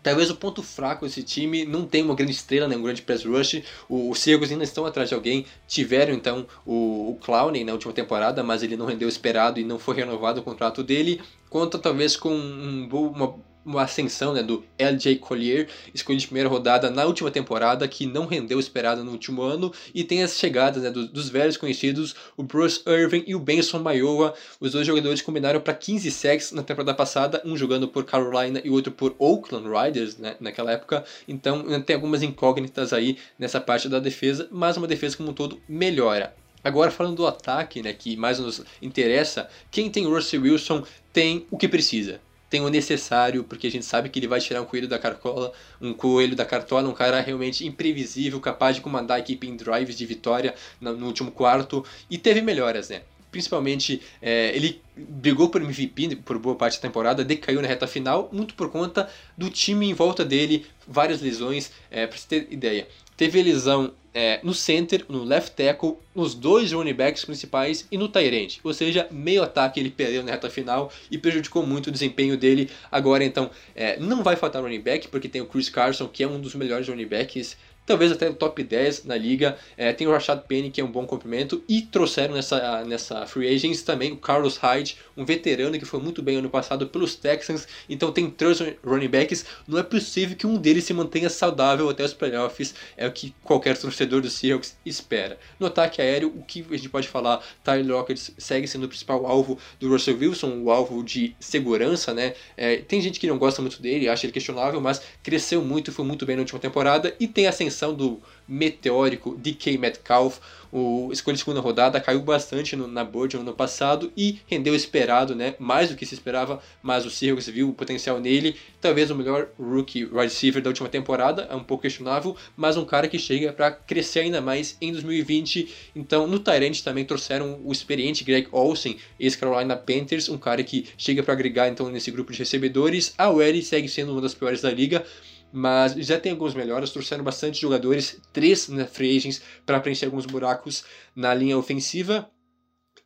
[0.00, 3.24] Talvez o ponto fraco desse time não tem uma grande estrela, né, um grande press
[3.24, 3.62] rush.
[3.88, 5.44] Os Seahawks ainda estão atrás de alguém.
[5.66, 9.78] Tiveram então o, o Clowney na última temporada, mas ele não rendeu esperado e não
[9.78, 11.20] foi renovado o contrato dele.
[11.48, 13.34] Conta talvez com um, uma
[13.68, 18.24] uma ascensão né, do LJ Collier, escolhido de primeira rodada na última temporada, que não
[18.24, 22.42] rendeu esperado no último ano, e tem as chegadas né, dos, dos, velhos conhecidos, o
[22.42, 24.34] Bruce Irving e o Benson Maiowa.
[24.58, 28.70] Os dois jogadores combinaram para 15 sacks na temporada passada, um jogando por Carolina e
[28.70, 31.04] outro por Oakland Riders né, naquela época.
[31.26, 35.60] Então tem algumas incógnitas aí nessa parte da defesa, mas uma defesa como um todo
[35.68, 36.34] melhora.
[36.68, 41.56] Agora falando do ataque, né, que mais nos interessa, quem tem Russell Wilson tem o
[41.56, 44.88] que precisa tem o necessário, porque a gente sabe que ele vai tirar um coelho
[44.88, 49.46] da cartola, um coelho da cartola, um cara realmente imprevisível, capaz de comandar a equipe
[49.46, 53.02] em drives de vitória no, último quarto, e teve melhoras, né?
[53.30, 58.30] Principalmente, é, ele brigou por MVP por boa parte da temporada, decaiu na reta final,
[58.32, 62.88] muito por conta do time em volta dele, várias lesões, é, pra você ter ideia.
[63.18, 68.08] Teve lesão é, no center, no left tackle, nos dois running backs principais e no
[68.08, 68.58] Tyrant.
[68.62, 72.70] Ou seja, meio ataque ele perdeu na reta final e prejudicou muito o desempenho dele.
[72.92, 76.28] Agora então, é, não vai faltar running back, porque tem o Chris Carson, que é
[76.28, 77.56] um dos melhores running backs
[77.88, 79.56] talvez até o top 10 na liga.
[79.76, 83.48] É, tem o Rashad Penny, que é um bom complemento, e trouxeram nessa, nessa free
[83.48, 87.66] agents também o Carlos Hyde, um veterano que foi muito bem ano passado pelos Texans.
[87.88, 89.44] Então tem três running backs.
[89.66, 93.34] Não é possível que um deles se mantenha saudável até os playoffs, é o que
[93.42, 95.38] qualquer torcedor do Seahawks espera.
[95.58, 97.42] No ataque aéreo, o que a gente pode falar?
[97.64, 102.34] Tyler Lockett segue sendo o principal alvo do Russell Wilson, o alvo de segurança, né?
[102.56, 106.04] É, tem gente que não gosta muito dele, acha ele questionável, mas cresceu muito, foi
[106.04, 110.38] muito bem na última temporada e tem ascensão do meteórico DK Metcalf,
[110.70, 114.74] o escolha de segunda rodada caiu bastante no, na board no ano passado e rendeu
[114.74, 115.54] esperado, né?
[115.58, 118.56] Mais do que se esperava, mas o Seahawks viu o potencial nele.
[118.80, 122.84] Talvez o melhor rookie wide receiver da última temporada, é um pouco questionável, mas um
[122.84, 125.68] cara que chega para crescer ainda mais em 2020.
[125.96, 131.22] Então, no Tyrant também trouxeram o experiente Greg Olsen, ex-Carolina Panthers, um cara que chega
[131.22, 133.14] para agregar então nesse grupo de recebedores.
[133.16, 135.04] A OL segue sendo uma das piores da liga,
[135.52, 140.26] mas já tem algumas melhoras, trouxeram bastante jogadores, três na free agents, para preencher alguns
[140.26, 140.84] buracos
[141.14, 142.30] na linha ofensiva.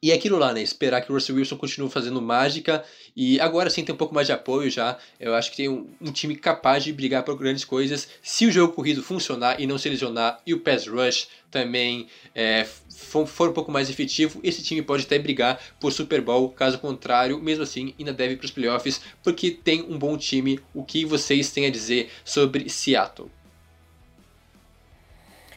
[0.03, 0.61] E é aquilo lá, né?
[0.61, 2.85] Esperar que o Russell Wilson continue fazendo mágica.
[3.15, 4.99] E agora sim tem um pouco mais de apoio já.
[5.21, 8.09] Eu acho que tem um, um, time capaz de brigar por grandes coisas.
[8.21, 12.67] Se o jogo corrido funcionar e não se lesionar, e o pass rush também é,
[12.91, 16.49] for, for, um pouco mais efetivo, esse time pode até brigar por Super Bowl.
[16.49, 20.59] Caso contrário, mesmo assim, ainda deve para os playoffs, porque tem um bom time.
[20.75, 23.31] O que vocês têm a dizer sobre Seattle?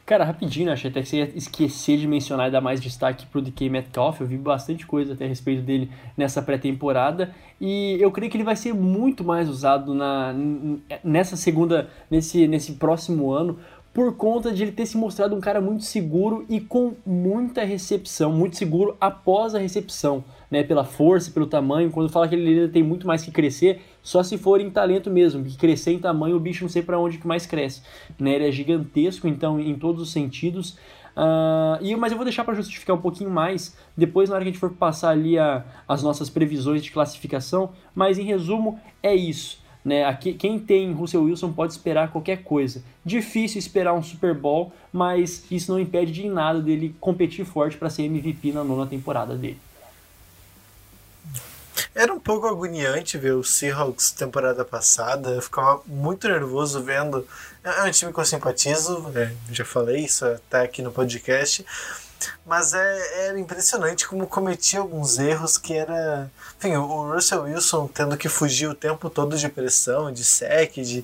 [0.05, 3.41] Cara, rapidinho, achei até que você ia esquecer de mencionar e dar mais destaque pro
[3.41, 4.21] DK Metcalf.
[4.21, 7.33] Eu vi bastante coisa até a respeito dele nessa pré-temporada.
[7.59, 10.31] E eu creio que ele vai ser muito mais usado na,
[11.03, 13.57] nessa segunda, nesse, nesse próximo ano,
[13.91, 18.31] por conta de ele ter se mostrado um cara muito seguro e com muita recepção,
[18.31, 20.61] muito seguro após a recepção, né?
[20.61, 21.89] Pela força, pelo tamanho.
[21.89, 25.09] Quando fala que ele ainda tem muito mais que crescer, só se for em talento
[25.09, 27.81] mesmo, que crescer em tamanho o bicho não sei para onde que mais cresce,
[28.19, 28.35] né?
[28.35, 30.77] Ele é gigantesco, então em todos os sentidos.
[31.17, 34.49] Uh, e, mas eu vou deixar para justificar um pouquinho mais depois, na hora que
[34.49, 37.71] a gente for passar ali a, as nossas previsões de classificação.
[37.95, 39.59] Mas em resumo, é isso.
[39.83, 40.05] Né?
[40.05, 42.83] Aqui, quem tem Russell Wilson pode esperar qualquer coisa.
[43.03, 47.89] Difícil esperar um Super Bowl, mas isso não impede de nada dele competir forte para
[47.89, 49.57] ser MVP na nona temporada dele.
[51.93, 55.31] Era um pouco agoniante ver o Seahawks temporada passada.
[55.31, 57.27] Eu ficava muito nervoso vendo.
[57.63, 61.65] É um time que eu simpatizo, é, já falei isso até aqui no podcast.
[62.45, 66.31] Mas é, era impressionante como cometia alguns erros que era.
[66.57, 71.03] Enfim, o Russell Wilson tendo que fugir o tempo todo de pressão, de sec, de,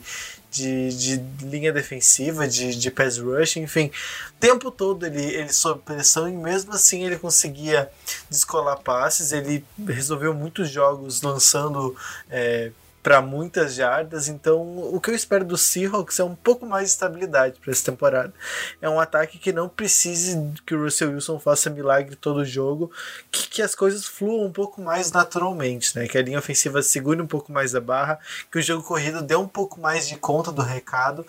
[0.51, 3.89] de, de linha defensiva, de, de pass rush, enfim.
[4.29, 7.89] O tempo todo ele, ele sob pressão e mesmo assim ele conseguia
[8.29, 9.31] descolar passes.
[9.31, 11.95] Ele resolveu muitos jogos lançando
[12.29, 14.27] é, para muitas jardas.
[14.27, 14.61] Então,
[14.93, 18.33] o que eu espero do Seahawks é um pouco mais de estabilidade para essa temporada.
[18.81, 22.91] É um ataque que não precise que o Russell Wilson faça milagre todo jogo,
[23.31, 26.07] que, que as coisas fluam um pouco mais naturalmente, né?
[26.07, 28.19] Que a linha ofensiva segure um pouco mais a barra,
[28.51, 31.25] que o jogo corrido dê um pouco mais de conta do recado.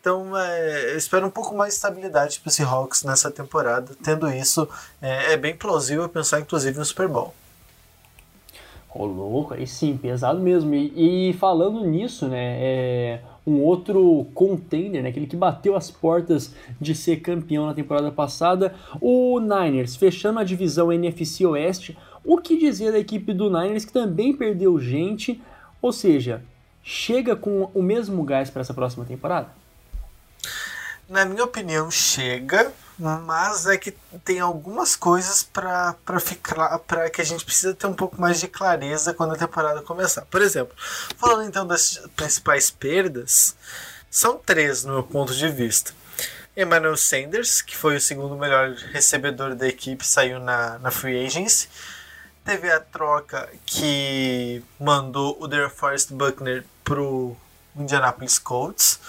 [0.00, 3.94] Então, é, eu espero um pouco mais de estabilidade para o Seahawks nessa temporada.
[4.02, 4.66] Tendo isso,
[5.02, 7.34] é, é bem plausível pensar, inclusive, no Super Bowl.
[8.92, 10.74] Ô, louco, aí sim, pesado mesmo.
[10.74, 16.54] E, e falando nisso, né, é um outro contender, né, aquele que bateu as portas
[16.80, 21.96] de ser campeão na temporada passada, o Niners, fechando a divisão NFC Oeste.
[22.24, 25.40] O que dizer da equipe do Niners que também perdeu gente,
[25.80, 26.42] ou seja,
[26.82, 29.48] chega com o mesmo gás para essa próxima temporada?
[31.08, 33.92] Na minha opinião, chega, mas é que
[34.24, 38.46] tem algumas coisas para ficar para que a gente precisa ter um pouco mais de
[38.46, 40.22] clareza quando a temporada começar.
[40.26, 40.76] Por exemplo,
[41.16, 43.56] falando então das principais perdas,
[44.10, 45.92] são três no meu ponto de vista.
[46.54, 51.68] Emmanuel Sanders, que foi o segundo melhor recebedor da equipe, saiu na, na Free Agency.
[52.44, 57.34] Teve a troca que mandou o DeForest Buckner pro
[57.74, 59.00] Indianapolis Colts.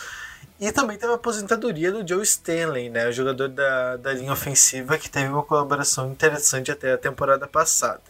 [0.62, 4.96] E também teve a aposentadoria do Joe Stanley, né, o jogador da, da linha ofensiva
[4.96, 8.04] que teve uma colaboração interessante até a temporada passada.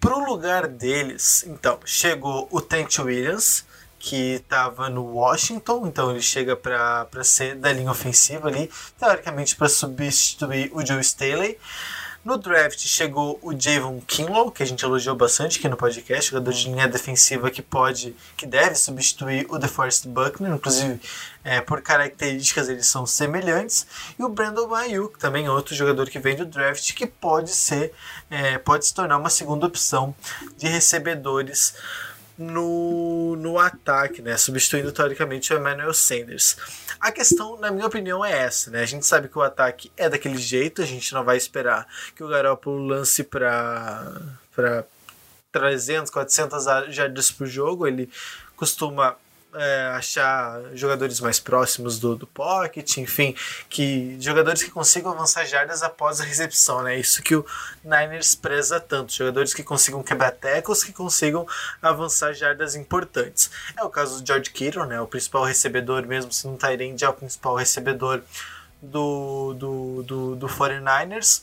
[0.00, 3.64] Para o lugar deles, então, chegou o Trent Williams,
[4.00, 9.68] que estava no Washington, então ele chega para ser da linha ofensiva ali, teoricamente para
[9.68, 11.56] substituir o Joe Staley.
[12.24, 16.54] No draft chegou o Javon Kinlaw, que a gente elogiou bastante aqui no podcast, jogador
[16.54, 20.98] de linha defensiva que pode, que deve substituir o DeForest Buckner, inclusive
[21.44, 23.86] é, por características eles são semelhantes.
[24.18, 27.92] E o Brandon Ayuk, também outro jogador que vem do draft, que pode ser,
[28.30, 30.14] é, pode se tornar uma segunda opção
[30.56, 31.74] de recebedores
[32.36, 34.36] no, no ataque, né?
[34.36, 36.56] substituindo teoricamente o Emmanuel Sanders.
[36.98, 38.70] A questão, na minha opinião, é essa.
[38.70, 38.82] Né?
[38.82, 42.24] A gente sabe que o ataque é daquele jeito, a gente não vai esperar que
[42.24, 44.12] o Garoppolo lance para
[45.52, 47.86] 300, 400 jardas por jogo.
[47.86, 48.10] Ele
[48.56, 49.16] costuma
[49.54, 53.34] é, achar jogadores mais próximos do, do pocket, enfim,
[53.68, 56.98] que jogadores que consigam avançar jardas após a recepção, né?
[56.98, 57.46] Isso que o
[57.84, 61.46] Niners preza tanto, jogadores que consigam quebrar tecos, que consigam
[61.80, 63.50] avançar jardas importantes.
[63.76, 65.00] É o caso do George Kittle, né?
[65.00, 68.22] O principal recebedor, mesmo se não Tyrande, é o principal recebedor
[68.82, 71.42] do, do, do, do 49ers.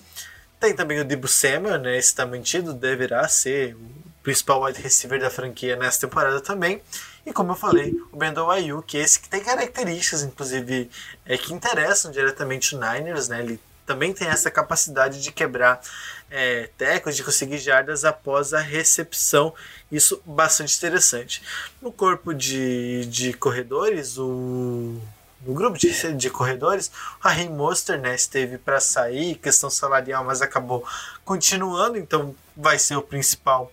[0.60, 1.98] Tem também o Debo Samuel, né?
[1.98, 6.82] Esse está mantido, deverá ser o principal wide receiver da franquia nessa temporada também.
[7.26, 10.90] E como eu falei, o Brandon Ayuk, esse que tem características, inclusive,
[11.26, 13.42] é, que interessam diretamente o Niners, né?
[13.42, 15.82] Ele também tem essa capacidade de quebrar
[16.30, 19.54] é, tecos, de conseguir jardas após a recepção.
[19.92, 21.44] Isso bastante interessante.
[21.82, 25.00] No corpo de, de corredores, o
[25.46, 30.40] no grupo de, de corredores, o Raheem Monster né, esteve para sair, questão salarial, mas
[30.40, 30.86] acabou
[31.26, 33.72] continuando, então vai ser o principal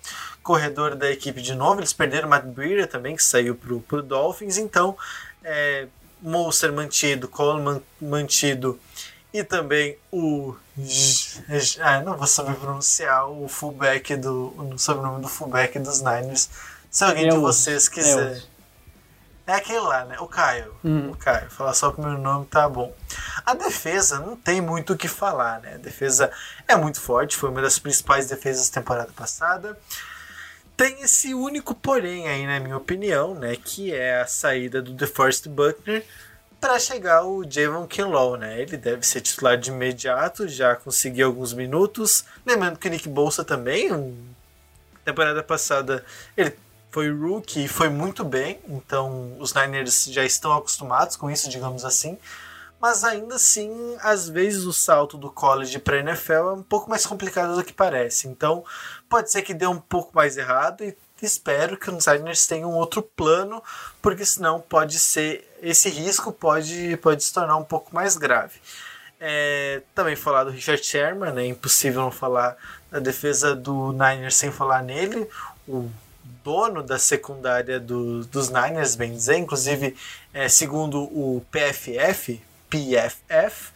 [0.48, 1.80] corredor da equipe de novo.
[1.80, 4.56] Eles perderam o Matt Breeder também, que saiu para o Dolphins.
[4.56, 4.96] Então,
[5.44, 5.86] é,
[6.22, 8.80] Monster mantido, Coleman mantido
[9.32, 10.56] e também o.
[11.80, 14.54] Ah, não vou saber pronunciar o fullback do.
[14.56, 16.48] o sobrenome do fullback dos Niners.
[16.90, 18.42] Se alguém é de vocês quiser.
[19.46, 20.16] É, é aquele lá, né?
[20.18, 20.74] O Caio.
[20.82, 21.10] Hum.
[21.10, 21.50] O Caio.
[21.50, 22.90] Falar só o primeiro nome tá bom.
[23.44, 25.74] A defesa não tem muito o que falar, né?
[25.74, 26.30] A defesa
[26.66, 29.78] é muito forte, foi uma das principais defesas da temporada passada.
[30.78, 33.56] Tem esse único porém aí, na minha opinião, né?
[33.56, 36.06] Que é a saída do DeForest Buckner
[36.60, 38.62] para chegar o Javon Kinlaw, né?
[38.62, 42.24] Ele deve ser titular de imediato, já conseguiu alguns minutos.
[42.46, 43.90] Lembrando que o Nick Bolsa também,
[45.04, 46.04] temporada passada,
[46.36, 46.56] ele
[46.92, 51.84] foi rookie e foi muito bem, então os Niners já estão acostumados com isso, digamos
[51.84, 52.16] assim.
[52.80, 57.04] Mas ainda assim, às vezes o salto do college para NFL é um pouco mais
[57.04, 58.28] complicado do que parece.
[58.28, 58.64] Então,
[59.08, 63.02] pode ser que dê um pouco mais errado e espero que os Niners tenham outro
[63.02, 63.62] plano,
[64.00, 68.60] porque senão pode ser esse risco pode, pode se tornar um pouco mais grave.
[69.20, 72.56] É, também falar do Richard Sherman, é impossível não falar
[72.90, 75.28] da defesa do Niners sem falar nele.
[75.66, 75.90] O
[76.44, 79.96] dono da secundária do, dos Niners, bem dizer, inclusive,
[80.32, 82.40] é, segundo o PFF,
[82.70, 83.72] PFF,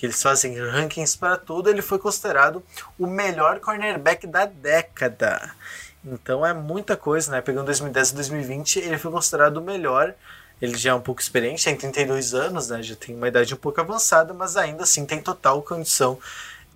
[0.00, 2.64] que eles fazem rankings para tudo, ele foi considerado
[2.98, 5.54] o melhor cornerback da década.
[6.02, 7.42] Então é muita coisa, né?
[7.42, 10.14] Pegando 2010 e 2020, ele foi considerado o melhor.
[10.58, 12.82] Ele já é um pouco experiente, tem 32 anos, né?
[12.82, 16.18] Já tem uma idade um pouco avançada, mas ainda assim tem total condição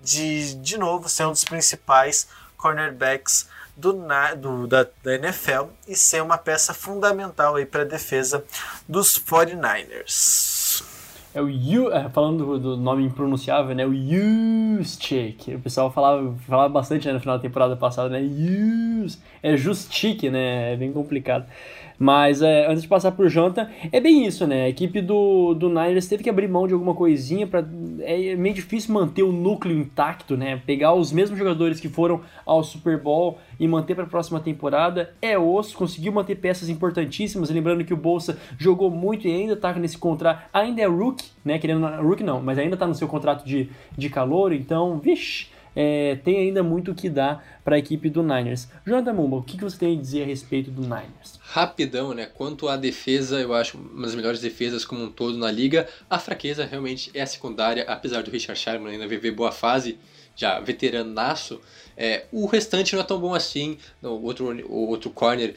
[0.03, 3.95] de, de novo, ser um dos principais cornerbacks do,
[4.37, 8.45] do da, da, NFL e ser uma peça fundamental aí para a defesa
[8.87, 10.54] dos 49ers.
[11.35, 13.85] É o Yu, é, falando do, nome impronunciável, né?
[13.85, 15.57] O Juszczyk.
[15.57, 18.23] O pessoal falava, falava bastante né, no final da temporada passada, né?
[18.23, 19.21] Yus.
[19.43, 20.75] É Juszczyk, né?
[20.75, 21.45] É bem complicado.
[22.05, 24.65] Mas é, antes de passar por Jonathan, é bem isso, né?
[24.65, 27.67] A equipe do, do Niners teve que abrir mão de alguma coisinha para
[28.01, 30.61] É meio difícil manter o núcleo intacto, né?
[30.67, 35.15] Pegar os mesmos jogadores que foram ao Super Bowl e manter para a próxima temporada
[35.23, 35.75] é osso.
[35.79, 37.49] Conseguiu manter peças importantíssimas.
[37.49, 40.43] Lembrando que o Bolsa jogou muito e ainda tá nesse contrato.
[40.53, 41.59] Ainda é rookie, né?
[41.59, 41.87] Querendo.
[42.03, 44.53] Rookie não, mas ainda tá no seu contrato de, de calor.
[44.53, 48.69] Então, vixe é, tem ainda muito o que dar para a equipe do Niners.
[48.87, 51.41] Jonathan Mumba, o que, que você tem a dizer a respeito do Niners?
[51.55, 52.27] Rapidão, né?
[52.27, 55.89] Quanto à defesa, eu acho uma das melhores defesas como um todo na liga.
[56.11, 59.97] A fraqueza realmente é a secundária, apesar do Richard Sherman ainda viver boa fase,
[60.35, 61.61] já veteranaço.
[61.97, 63.79] É, o restante não é tão bom assim.
[64.03, 65.55] O outro, o outro corner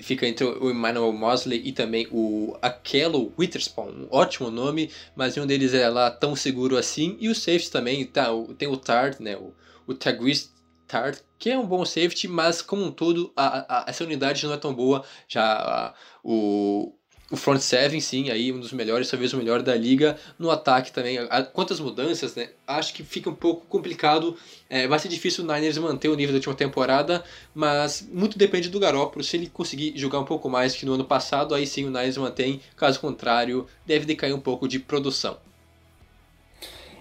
[0.00, 5.46] fica entre o Emmanuel Mosley e também o Akello Witherspoon, um ótimo nome, mas nenhum
[5.46, 7.14] deles é lá tão seguro assim.
[7.20, 9.52] E o safety também, tá, tem o Tart, né, o,
[9.86, 10.50] o Tagris
[10.88, 14.54] Tart, que é um bom safety, mas como um todo, a, a, essa unidade não
[14.54, 15.04] é tão boa.
[15.28, 16.92] Já a, o,
[17.30, 20.16] o front seven, sim, aí um dos melhores, talvez o melhor da liga.
[20.38, 21.18] No ataque também,
[21.52, 22.50] quantas mudanças, né?
[22.66, 24.36] Acho que fica um pouco complicado.
[24.70, 27.24] É, vai ser difícil o Niners manter o nível da última temporada,
[27.54, 29.24] mas muito depende do Garoppolo.
[29.24, 32.16] Se ele conseguir jogar um pouco mais que no ano passado, aí sim o Niners
[32.16, 32.60] mantém.
[32.76, 35.38] Caso contrário, deve decair um pouco de produção.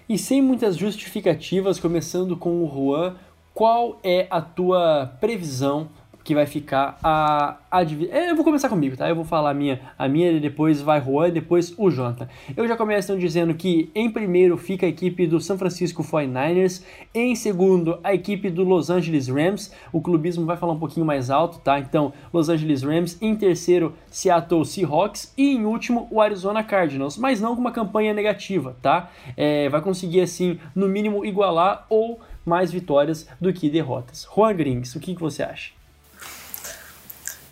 [0.07, 3.15] E sem muitas justificativas, começando com o Juan,
[3.56, 5.88] qual é a tua previsão
[6.26, 9.08] que vai ficar a, a é, Eu vou começar comigo, tá?
[9.08, 12.28] Eu vou falar a minha, a minha depois vai Juan, depois o Jonathan.
[12.58, 16.84] Eu já começo então dizendo que em primeiro fica a equipe do San Francisco 49ers,
[17.14, 19.72] em segundo a equipe do Los Angeles Rams.
[19.93, 21.80] O clubismo vai falar um pouquinho mais alto, tá?
[21.80, 27.39] Então, Los Angeles Rams, em terceiro Seattle Seahawks e em último o Arizona Cardinals, mas
[27.39, 29.12] não com uma campanha negativa, tá?
[29.38, 34.27] É, vai conseguir assim, no mínimo igualar ou mais vitórias do que derrotas.
[34.33, 35.71] Juan Grings, o que, que você acha?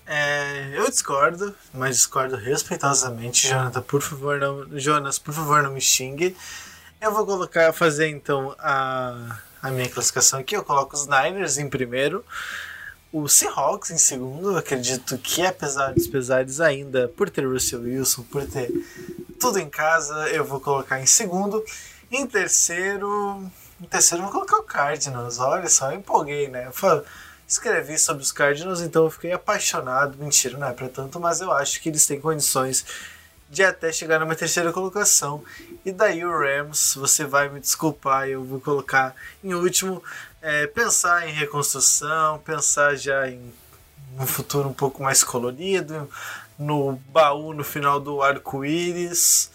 [0.05, 3.47] É, eu discordo, mas discordo respeitosamente.
[3.47, 6.35] Jonathan, por favor, não, Jonas, por favor, não me xingue.
[7.01, 10.55] Eu vou colocar, fazer então a, a minha classificação aqui.
[10.55, 12.23] Eu coloco os Niners em primeiro,
[13.11, 14.51] o Seahawks em segundo.
[14.51, 18.71] Eu acredito que, apesar dos pesares, ainda por ter Russell Wilson, por ter
[19.39, 21.63] tudo em casa, eu vou colocar em segundo.
[22.11, 23.49] Em terceiro,
[23.81, 25.39] em terceiro eu vou colocar o Cardinals.
[25.39, 26.69] Olha só, eu empolguei, né?
[27.47, 30.17] Escrevi sobre os Cardinals, então eu fiquei apaixonado.
[30.17, 32.85] Mentira, não é para tanto, mas eu acho que eles têm condições
[33.49, 35.43] de até chegar numa terceira colocação.
[35.85, 40.01] E daí o Rams, você vai me desculpar, eu vou colocar em último,
[40.41, 43.53] é, pensar em reconstrução, pensar já em
[44.17, 46.09] um futuro um pouco mais colorido,
[46.57, 49.51] no baú no final do arco-íris.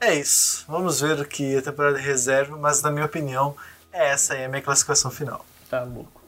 [0.00, 0.64] É isso.
[0.68, 3.56] Vamos ver o que a temporada reserva, mas na minha opinião,
[3.92, 5.44] é essa aí a minha classificação final.
[5.68, 6.18] Tá louco.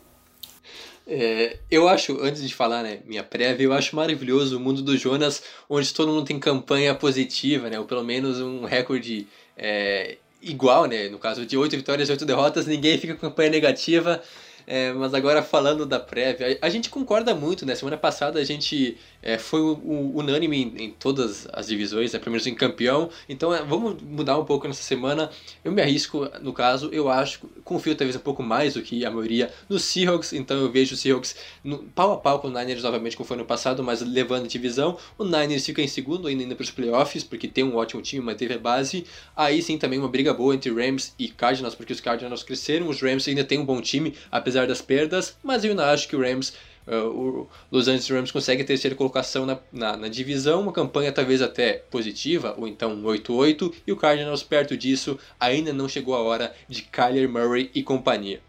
[1.06, 4.96] É, eu acho, antes de falar, né, minha prévia, eu acho maravilhoso o mundo do
[4.96, 10.86] Jonas, onde todo mundo tem campanha positiva, né, ou pelo menos um recorde é, igual,
[10.86, 14.22] né, no caso de 8 vitórias e 8 derrotas, ninguém fica com campanha negativa.
[14.66, 17.74] É, mas agora falando da prévia, a, gente concorda muito, né?
[17.74, 22.18] Semana passada a gente é, foi unânime em, em, todas as divisões, né?
[22.18, 23.10] pelo menos em campeão.
[23.28, 25.30] Então é, vamos mudar um pouco nessa semana.
[25.64, 29.10] Eu me arrisco, no caso, eu acho, confio talvez um pouco mais do que a
[29.10, 32.82] maioria no Seahawks, então eu vejo o Seahawks no, pau a pau com o Niners
[32.82, 34.96] novamente como foi no passado, mas levando a divisão.
[35.18, 38.24] O Niners fica em segundo ainda indo para os playoffs, porque tem um ótimo time,
[38.24, 39.04] manteve a base.
[39.36, 43.00] Aí sim também uma briga boa entre Rams e Cardinals, porque os Cardinals cresceram, os
[43.00, 46.20] Rams ainda têm um bom time, apesar das perdas, mas eu ainda acho que o
[46.20, 46.52] Rams
[46.86, 51.12] Uh, o Los Angeles Rams consegue a terceira colocação na, na, na, divisão, uma campanha
[51.12, 56.14] talvez até positiva, ou então um 8-8, e o Cardinals perto disso ainda não chegou
[56.16, 58.40] a hora de Kyler Murray e companhia.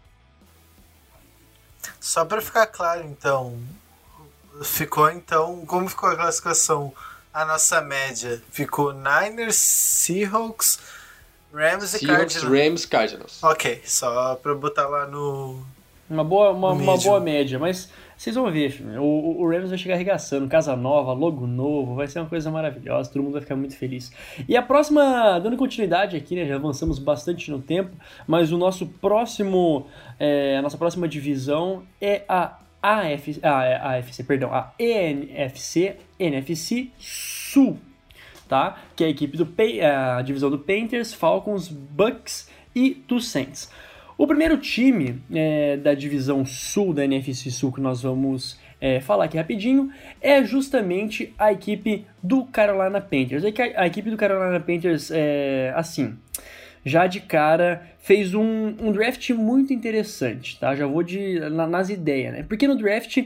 [2.00, 3.56] Só para ficar claro, então,
[4.64, 6.92] ficou então, como ficou a classificação?
[7.32, 10.78] A nossa média ficou Niners, Seahawks,
[11.52, 12.44] Rams Seahawks, e Cardinals.
[12.44, 13.42] Rams, Cardinals.
[13.42, 15.64] Ok, só para botar lá no
[16.12, 19.94] uma boa, uma, uma boa média, mas vocês vão ver, o, o Rams vai chegar
[19.94, 23.76] arregaçando, casa nova, logo novo, vai ser uma coisa maravilhosa, todo mundo vai ficar muito
[23.76, 24.12] feliz.
[24.48, 27.90] E a próxima, dando continuidade aqui, né, já avançamos bastante no tempo,
[28.26, 29.86] mas o nosso próximo,
[30.20, 37.78] é, a nossa próxima divisão é a AFC, a, AFC, perdão, a ENFC, NFC Sul,
[38.48, 38.76] tá?
[38.94, 39.48] Que é a equipe do,
[40.16, 43.70] a divisão do Panthers, Falcons, Bucks e dos Saints.
[44.18, 49.24] O primeiro time é, da divisão sul da NFC Sul que nós vamos é, falar
[49.24, 49.90] aqui rapidinho
[50.20, 53.44] é justamente a equipe do Carolina Panthers.
[53.44, 56.16] É a equipe do Carolina Panthers é assim,
[56.84, 60.74] já de cara fez um, um draft muito interessante, tá?
[60.74, 62.42] Já vou de, na- nas ideias, né?
[62.42, 63.24] Porque no draft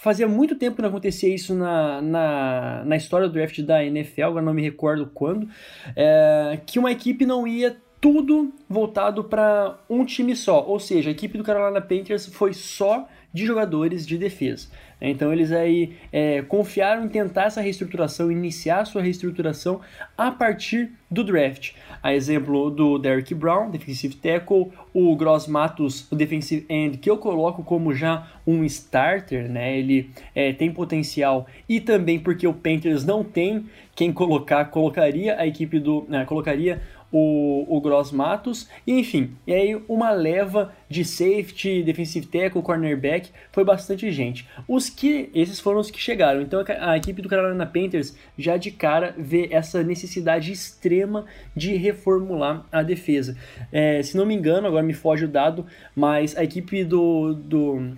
[0.00, 4.22] fazia muito tempo que não acontecia isso na, na, na história do draft da NFL,
[4.24, 5.48] agora não me recordo quando,
[5.94, 11.12] é, que uma equipe não ia tudo voltado para um time só, ou seja, a
[11.12, 14.66] equipe do Carolina Panthers foi só de jogadores de defesa.
[15.00, 19.80] Então eles aí é, confiaram em tentar essa reestruturação, iniciar sua reestruturação
[20.16, 21.72] a partir do draft.
[22.00, 27.18] A exemplo do Derrick Brown, defensive tackle, o Gross Matos, o defensive end, que eu
[27.18, 29.76] coloco como já um starter, né?
[29.76, 35.46] Ele é, tem potencial e também porque o Panthers não tem quem colocar, colocaria a
[35.46, 36.80] equipe do, né, colocaria
[37.12, 43.64] o, o Gross Matos, enfim, e aí uma leva de safety, defensive tackle, cornerback, foi
[43.64, 44.48] bastante gente.
[44.66, 48.56] Os que, esses foram os que chegaram, então a, a equipe do Carolina Panthers já
[48.56, 53.36] de cara vê essa necessidade extrema de reformular a defesa.
[53.70, 57.92] É, se não me engano, agora me foge o dado, mas a equipe do, do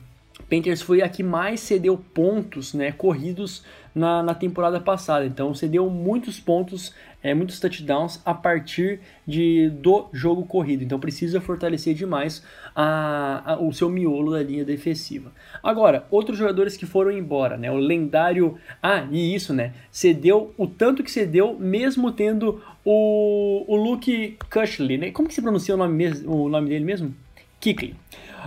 [0.54, 5.24] Panthers foi a que mais cedeu pontos né, corridos na, na temporada passada.
[5.26, 10.84] Então cedeu muitos pontos, é, muitos touchdowns a partir de, do jogo corrido.
[10.84, 12.42] Então precisa fortalecer demais
[12.74, 15.32] a, a- o seu miolo da linha defensiva.
[15.62, 17.70] Agora, outros jogadores que foram embora, né?
[17.70, 18.56] O lendário.
[18.82, 19.72] Ah, e isso, né?
[19.90, 25.10] Cedeu o tanto que cedeu, mesmo tendo o, o Luke Cushley, né?
[25.10, 27.14] Como que se pronuncia o nome, mes- o nome dele mesmo?
[27.60, 27.96] Kikli.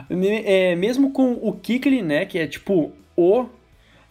[0.10, 2.26] É, mesmo com o Kikli, né?
[2.26, 3.46] Que é tipo o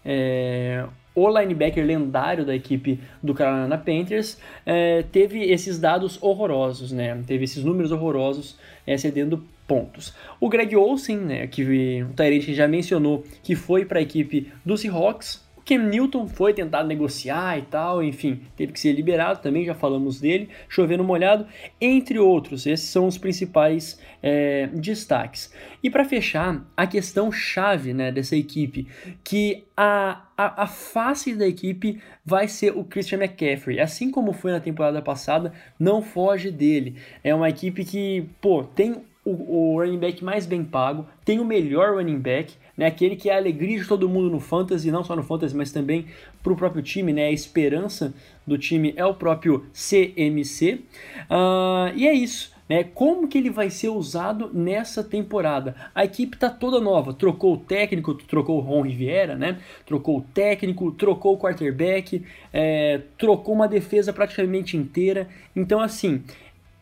[0.05, 0.85] é,
[1.15, 7.19] o linebacker lendário da equipe do Carolina Panthers, é, teve esses dados horrorosos, né?
[7.27, 10.15] Teve esses números horrorosos é, cedendo pontos.
[10.39, 14.77] O Greg Olsen, né, que o Tyrant já mencionou, que foi para a equipe do
[14.77, 15.45] Seahawks.
[15.67, 20.21] Cam Newton foi tentar negociar e tal, enfim, teve que ser liberado também, já falamos
[20.21, 21.45] dele, chovendo molhado,
[21.81, 22.67] entre outros.
[22.67, 25.53] Esses são os principais é, destaques.
[25.83, 28.87] E para fechar, a questão chave né, dessa equipe,
[29.25, 33.81] que a, a, a face da equipe vai ser o Christian McCaffrey.
[33.81, 36.95] Assim como foi na temporada passada, não foge dele.
[37.25, 41.45] É uma equipe que, pô, tem o, o running back mais bem pago, tem o
[41.45, 45.03] melhor running back, né, aquele que é a alegria de todo mundo no fantasy, não
[45.03, 46.07] só no fantasy, mas também
[46.43, 48.15] para o próprio time, né, a esperança
[48.47, 50.81] do time é o próprio CMC.
[51.29, 52.55] Ah, e é isso.
[52.69, 55.77] Né, como que ele vai ser usado nessa temporada?
[55.95, 59.59] A equipe está toda nova, trocou o técnico, trocou o Ron Riviera, né?
[59.87, 65.29] Trocou o técnico, trocou o quarterback, é, trocou uma defesa praticamente inteira.
[65.55, 66.25] Então, assim,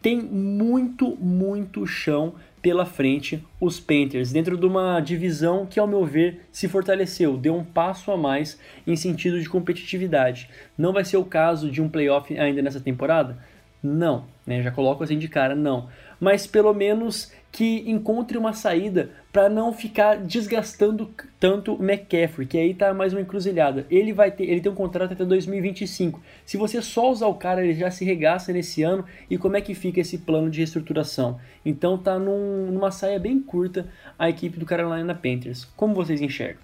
[0.05, 6.05] tem muito, muito chão pela frente os Panthers, dentro de uma divisão que, ao meu
[6.05, 10.51] ver, se fortaleceu, deu um passo a mais em sentido de competitividade.
[10.77, 13.39] Não vai ser o caso de um playoff ainda nessa temporada?
[13.83, 14.63] Não, né?
[14.63, 15.89] já coloco assim de cara, não.
[16.21, 22.59] Mas pelo menos que encontre uma saída para não ficar desgastando tanto o McCaffrey, que
[22.59, 23.87] aí tá mais uma encruzilhada.
[23.89, 26.21] Ele vai ter, ele tem um contrato até 2025.
[26.45, 29.05] Se você só usar o cara, ele já se regaça nesse ano.
[29.31, 31.39] E como é que fica esse plano de reestruturação?
[31.65, 33.87] Então tá num- numa saia bem curta
[34.19, 35.65] a equipe do Carolina Panthers.
[35.77, 36.61] Como vocês enxergam?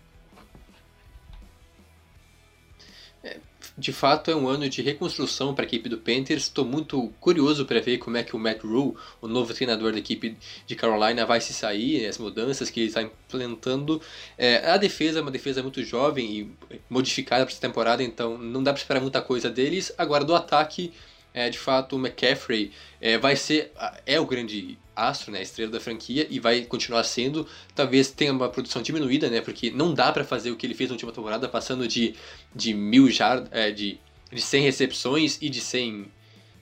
[3.80, 6.42] De fato é um ano de reconstrução para a equipe do Panthers.
[6.42, 9.98] Estou muito curioso para ver como é que o Matt Rule, o novo treinador da
[9.98, 14.00] equipe de Carolina, vai se sair, as mudanças que ele está implementando.
[14.36, 18.62] É, a defesa é uma defesa muito jovem e modificada para essa temporada, então não
[18.62, 19.90] dá para esperar muita coisa deles.
[19.96, 20.92] Agora, do ataque,
[21.32, 23.72] é, de fato, o McCaffrey é, vai ser
[24.04, 27.46] é o grande astro, né, a estrela da franquia e vai continuar sendo.
[27.74, 30.90] Talvez tenha uma produção diminuída, né, porque não dá para fazer o que ele fez
[30.90, 32.14] na última temporada, passando de,
[32.54, 33.98] de mil jardas, é, de,
[34.30, 36.06] de 100 recepções e de 100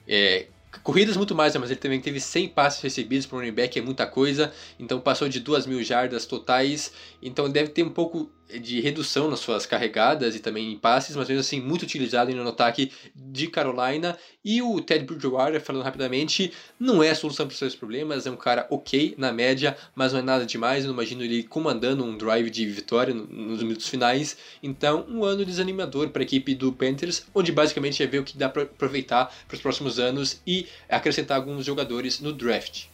[0.07, 0.47] é,
[0.83, 3.81] corridas muito mais, né, mas ele também teve 100 passes recebidos para running back, é
[3.81, 8.81] muita coisa, então passou de 2 mil jardas totais, então deve ter um pouco de
[8.81, 12.91] redução nas suas carregadas e também em passes, mas mesmo assim muito utilizado no ataque
[13.15, 14.17] de Carolina.
[14.43, 18.31] E o Ted Bridgewater, falando rapidamente, não é a solução para os seus problemas, é
[18.31, 20.83] um cara ok na média, mas não é nada demais.
[20.83, 24.37] Eu não imagino ele comandando um drive de vitória nos minutos finais.
[24.63, 28.37] Então, um ano desanimador para a equipe do Panthers, onde basicamente é ver o que
[28.37, 32.85] dá para aproveitar para os próximos anos e acrescentar alguns jogadores no draft.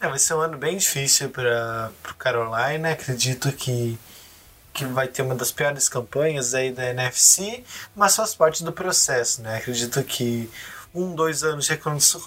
[0.00, 2.92] É, vai ser um ano bem difícil para o Carolina.
[2.92, 3.98] Acredito que
[4.72, 7.64] que vai ter uma das piores campanhas aí da NFC,
[7.94, 9.56] mas faz parte do processo, né?
[9.56, 10.48] Acredito que
[10.94, 11.78] um, dois anos de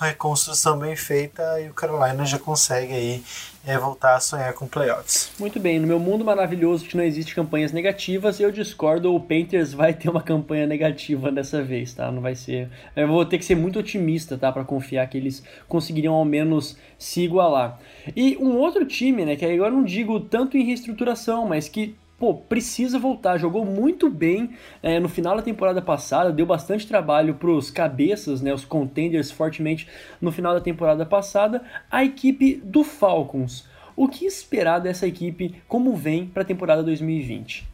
[0.01, 3.23] reconstrução bem feita e o Carolina já consegue aí
[3.65, 5.31] é, voltar a sonhar com playoffs.
[5.37, 9.73] Muito bem, no meu mundo maravilhoso que não existe campanhas negativas, eu discordo, o Panthers
[9.73, 12.11] vai ter uma campanha negativa dessa vez, tá?
[12.11, 12.69] Não vai ser.
[12.95, 14.51] Eu vou ter que ser muito otimista, tá?
[14.51, 17.79] Para confiar que eles conseguiriam ao menos se igualar.
[18.15, 19.35] E um outro time, né?
[19.35, 23.37] Que agora não digo tanto em reestruturação, mas que pô, precisa voltar.
[23.37, 24.51] Jogou muito bem
[24.81, 29.29] é, no final da temporada passada, deu bastante trabalho para os cabeças, né, os contenders
[29.29, 29.89] fortemente
[30.21, 31.61] no final da temporada passada.
[31.91, 33.67] A equipe do Falcons.
[33.93, 37.72] O que esperar dessa equipe como vem para a temporada 2020?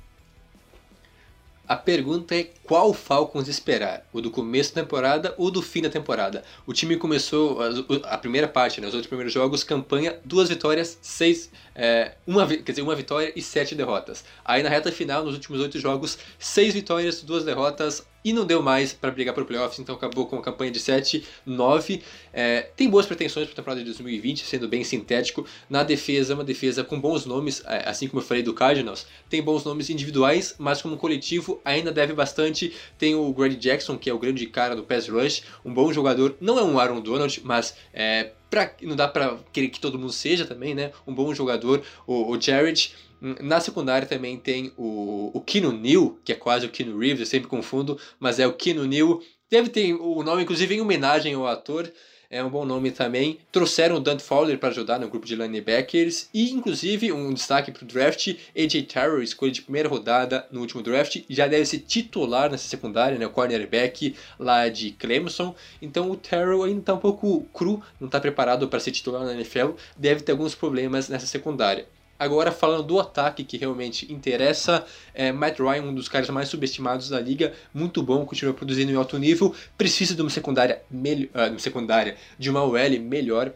[1.70, 4.04] A pergunta é qual Falcons esperar?
[4.12, 6.44] O do começo da temporada ou do fim da temporada?
[6.66, 7.60] O time começou
[8.06, 12.72] a, primeira parte, né, os outros primeiros jogos, campanha, duas vitórias, seis, é, uma, quer
[12.72, 14.26] dizer, uma vitória e sete derrotas.
[14.44, 18.62] Aí na reta final, nos últimos oito jogos, seis vitórias, duas derrotas, e não deu
[18.62, 22.02] mais para brigar por playoffs, então acabou com uma campanha de 7, 9.
[22.34, 25.46] É, tem boas pretensões para a temporada de 2020, sendo bem sintético.
[25.70, 29.42] Na defesa, uma defesa com bons nomes, é, assim como eu falei do Cardinals, tem
[29.42, 32.74] bons nomes individuais, mas como coletivo ainda deve bastante.
[32.98, 36.36] Tem o Grady Jackson, que é o grande cara do pass rush, um bom jogador,
[36.40, 40.12] não é um Aaron Donald, mas é, pra, não dá para querer que todo mundo
[40.12, 40.92] seja também, né?
[41.06, 42.94] Um bom jogador, o, o Jared.
[43.42, 47.26] Na secundária também tem o, o Kino Neal, que é quase o Kino Reeves, eu
[47.26, 49.22] sempre confundo, mas é o Kino Neal.
[49.50, 51.92] Deve ter o nome, inclusive, em homenagem ao ator
[52.32, 53.40] é um bom nome também.
[53.52, 57.84] Trouxeram o Dante Fowler para ajudar no grupo de linebackers e, inclusive, um destaque para
[57.84, 62.52] o draft: AJ Terrell, escolha de primeira rodada no último draft, já deve ser titular
[62.52, 65.56] nessa secundária, né, o cornerback lá de Clemson.
[65.82, 69.34] Então, o Terrell ainda está um pouco cru, não está preparado para ser titular na
[69.34, 71.88] NFL, deve ter alguns problemas nessa secundária.
[72.20, 77.08] Agora, falando do ataque que realmente interessa, é, Matt Ryan, um dos caras mais subestimados
[77.08, 81.50] da liga, muito bom, continua produzindo em alto nível, precisa de uma secundária, melhor, uh,
[81.52, 83.54] uma secundária de uma OL melhor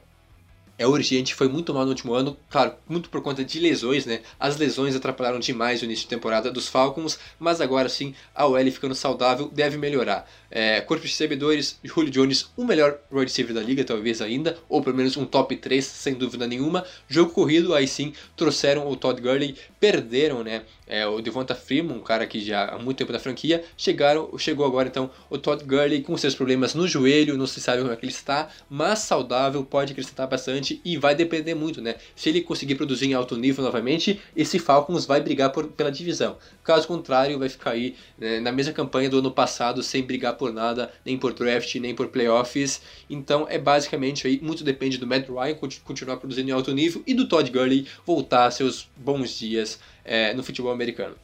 [0.77, 4.21] é urgente, foi muito mal no último ano, claro, muito por conta de lesões, né?
[4.39, 8.71] As lesões atrapalharam demais o início de temporada dos Falcons, mas agora sim, a OL
[8.71, 10.27] ficando saudável deve melhorar.
[10.55, 14.83] É, corpo de recebedores, Julio Jones, o melhor wide receiver da liga, talvez ainda, ou
[14.83, 16.85] pelo menos um top 3, sem dúvida nenhuma.
[17.09, 20.61] Jogo corrido, aí sim, trouxeram o Todd Gurley, perderam, né?
[20.85, 24.63] É, o Devonta Freeman, um cara que já há muito tempo na franquia, chegaram, chegou
[24.63, 27.95] agora então o Todd Gurley com seus problemas no joelho, não se sabe como é
[27.95, 31.95] que ele está, mas saudável, pode acrescentar bastante e vai depender muito, né?
[32.15, 36.37] Se ele conseguir produzir em alto nível novamente, esse Falcons vai brigar por, pela divisão.
[36.63, 40.42] Caso contrário, vai ficar aí né, na mesma campanha do ano passado, sem brigar por
[40.51, 42.81] nada, nem por draft, nem por playoffs.
[43.09, 47.13] Então é basicamente aí, muito depende do Matt Ryan continuar produzindo em alto nível e
[47.13, 51.15] do Todd Gurley voltar a seus bons dias é, no futebol americano.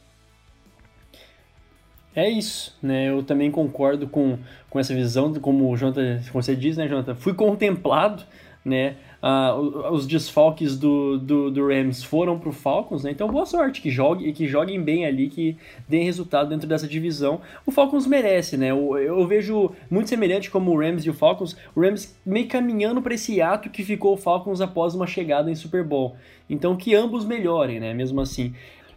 [2.14, 3.08] É isso, né?
[3.08, 7.14] Eu também concordo com, com essa visão, como o Jonathan, como você diz, né, Jonathan?
[7.14, 8.24] Fui contemplado,
[8.64, 8.96] né?
[9.22, 13.10] Ah, os desfalques do, do, do Rams foram para o Falcons, né?
[13.10, 17.40] Então boa sorte, que, jogue, que joguem bem ali, que deem resultado dentro dessa divisão.
[17.66, 18.70] O Falcons merece, né?
[18.70, 23.02] Eu, eu vejo muito semelhante como o Rams e o Falcons, o Rams meio caminhando
[23.02, 26.16] para esse ato que ficou o Falcons após uma chegada em Super Bowl.
[26.48, 27.92] Então que ambos melhorem, né?
[27.92, 28.54] Mesmo assim.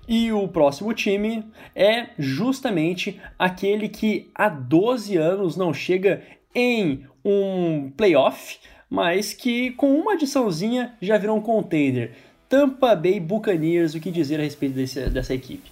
[0.07, 1.43] E o próximo time
[1.75, 6.21] é justamente aquele que há 12 anos não chega
[6.53, 8.59] em um playoff,
[8.93, 12.15] mas que com uma adiçãozinha já virou um contender.
[12.47, 15.71] Tampa Bay Buccaneers, o que dizer a respeito desse, dessa equipe?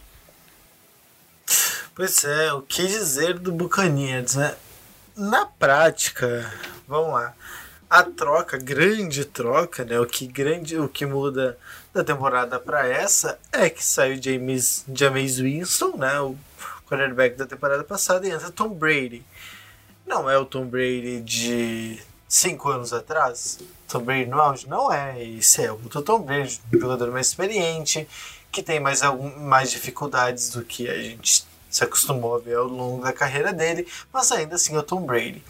[1.93, 4.55] Pois é, o que dizer do Buccaneers, né?
[5.15, 6.51] Na prática,
[6.87, 7.35] vamos lá.
[7.87, 9.99] A troca, grande troca, né?
[9.99, 11.59] O que grande, o que muda
[11.93, 16.19] da temporada para essa é que saiu James, James Winston, né?
[16.21, 16.35] O
[16.89, 19.23] quarterback da temporada passada e entra Tom Brady.
[20.07, 21.99] Não é o Tom Brady de
[22.31, 23.59] cinco anos atrás.
[23.89, 24.67] Tom Brady no auge?
[24.67, 25.21] Não é.
[25.21, 28.07] Esse é o Tom Brady, um jogador mais experiente,
[28.49, 32.67] que tem mais, algum, mais dificuldades do que a gente se acostumou a ver ao
[32.67, 35.43] longo da carreira dele, mas ainda assim é o Tom Brady.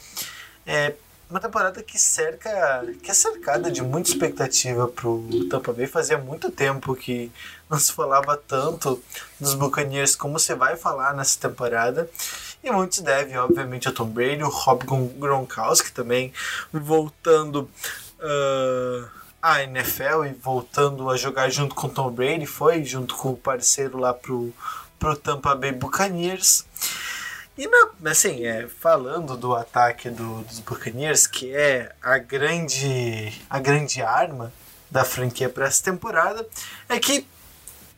[0.65, 0.95] É
[1.29, 5.85] uma temporada que cerca, que é cercada de muita expectativa pro Tampa Bay.
[5.87, 7.31] Fazia muito tempo que
[7.69, 9.01] não se falava tanto
[9.39, 12.09] dos Buccaneers como se vai falar nessa temporada.
[12.63, 14.85] E muitos devem, obviamente, ao Tom Brady, o Rob
[15.17, 16.31] Gronkowski também
[16.71, 17.69] voltando
[18.19, 19.09] uh,
[19.41, 22.45] à NFL e voltando a jogar junto com Tom Brady.
[22.45, 24.53] Foi junto com o parceiro lá pro,
[24.99, 26.65] pro Tampa Bay Buccaneers.
[27.57, 33.59] E na, assim, é, falando do ataque do, dos Buccaneers, que é a grande, a
[33.59, 34.53] grande arma
[34.89, 36.47] da franquia para essa temporada,
[36.87, 37.25] é que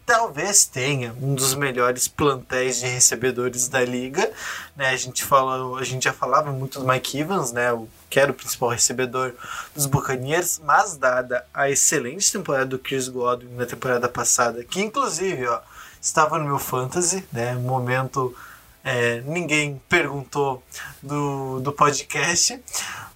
[0.05, 4.31] talvez tenha um dos melhores plantéis de recebedores da liga.
[4.75, 4.89] Né?
[4.89, 7.71] A, gente fala, a gente já falava muito do Mike Evans, né?
[7.71, 9.33] o, que era o principal recebedor
[9.75, 15.47] dos Buccaneers, mas dada a excelente temporada do Chris Godwin na temporada passada, que inclusive
[15.47, 15.59] ó,
[16.01, 17.55] estava no meu fantasy, né?
[17.55, 18.35] momento
[18.83, 20.61] é, ninguém perguntou
[21.01, 22.61] do, do podcast,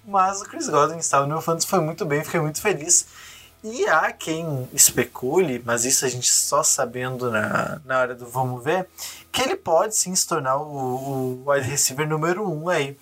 [0.04, 3.06] mas o Chris Godwin estava no meu fantasy, foi muito bem, fiquei muito feliz.
[3.62, 8.62] E há quem especule, mas isso a gente só sabendo na, na hora do vamos
[8.62, 8.86] ver,
[9.32, 12.96] que ele pode sim se tornar o, o wide receiver número um aí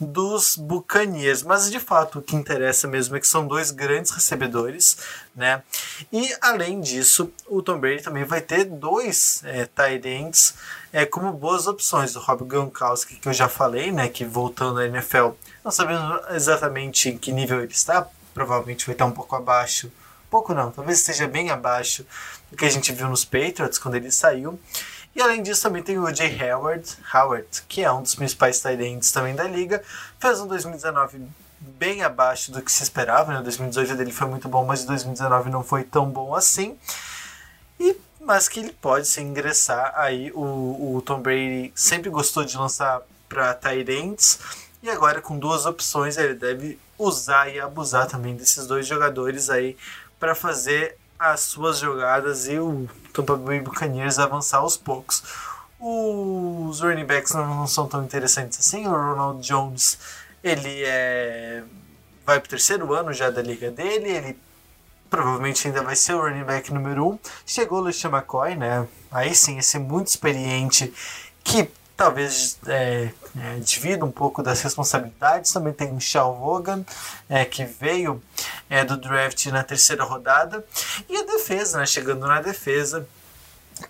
[0.00, 1.42] dos Buccaneers.
[1.42, 4.98] Mas de fato o que interessa mesmo é que são dois grandes recebedores,
[5.34, 5.62] né?
[6.12, 10.54] E além disso, o Tom Brady também vai ter dois é, tight ends
[10.92, 12.14] é, como boas opções.
[12.14, 14.08] O Rob Gronkowski, que eu já falei, né?
[14.08, 15.30] Que voltando à NFL,
[15.64, 18.08] não sabendo exatamente em que nível ele está,
[18.38, 19.90] provavelmente vai estar um pouco abaixo.
[20.30, 22.06] Pouco não, talvez esteja bem abaixo
[22.50, 24.60] do que a gente viu nos Patriots quando ele saiu.
[25.16, 28.80] E além disso, também tem o Jay Howard, Howard, que é um dos principais tight
[28.80, 29.82] ends também da liga.
[30.20, 31.22] Fez um 2019
[31.58, 33.40] bem abaixo do que se esperava, né?
[33.40, 36.78] O 2018 dele foi muito bom, mas o 2019 não foi tão bom assim.
[37.80, 42.56] E mas que ele pode se ingressar aí o, o Tom Brady sempre gostou de
[42.56, 44.38] lançar para tight ends
[44.82, 49.76] e agora com duas opções ele deve usar e abusar também desses dois jogadores aí
[50.18, 55.22] para fazer as suas jogadas e o Tampa Bay Buccaneers avançar aos poucos.
[55.80, 58.86] Os running backs não são tão interessantes assim.
[58.86, 59.98] O Ronald Jones,
[60.42, 61.62] ele é
[62.26, 64.38] vai para o terceiro ano já da liga dele, ele
[65.08, 67.18] provavelmente ainda vai ser o running back número um.
[67.46, 68.86] Chegou o LeSean McCoy, né?
[69.10, 70.92] Aí sim, esse muito experiente
[71.42, 75.52] que talvez é, é, divida um pouco das responsabilidades.
[75.52, 76.84] Também tem o Shaw Vaughan,
[77.28, 78.22] é, que veio
[78.70, 80.64] é, do draft na terceira rodada.
[81.08, 83.06] E a defesa, né, chegando na defesa,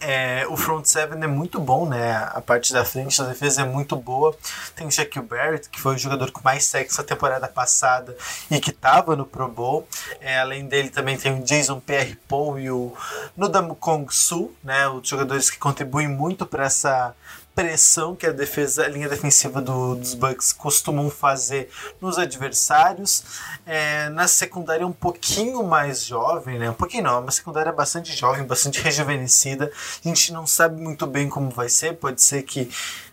[0.01, 2.15] é, o front seven é muito bom, né?
[2.33, 4.35] A parte da frente da defesa é muito boa.
[4.75, 8.17] Tem o Shaquille Barrett, que foi o jogador com mais sexo na temporada passada
[8.51, 9.87] e que estava no Pro Bowl.
[10.21, 12.95] É, além dele também tem o Jason Pierre-Paul e o
[13.37, 14.89] Nudam Kong Su, né?
[14.89, 17.15] Os jogadores que contribuem muito para essa
[17.59, 21.69] pressão que a defesa, a linha defensiva do, dos Bucks costumam fazer
[22.01, 23.25] nos adversários.
[23.67, 26.71] É, na secundária um pouquinho mais jovem, né?
[26.71, 29.73] Um pouquinho não, uma secundária bastante jovem, bastante rejuvenescida.
[30.05, 32.71] A gente não sabe muito bem como vai ser, pode ser que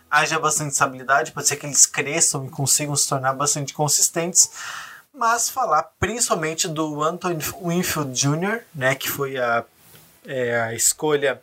[0.08, 4.48] haja bastante estabilidade, pode ser que eles cresçam e consigam se tornar bastante consistentes
[5.18, 9.64] mas falar principalmente do Anthony Winfield Jr., né, que foi a
[10.26, 11.40] é, a escolha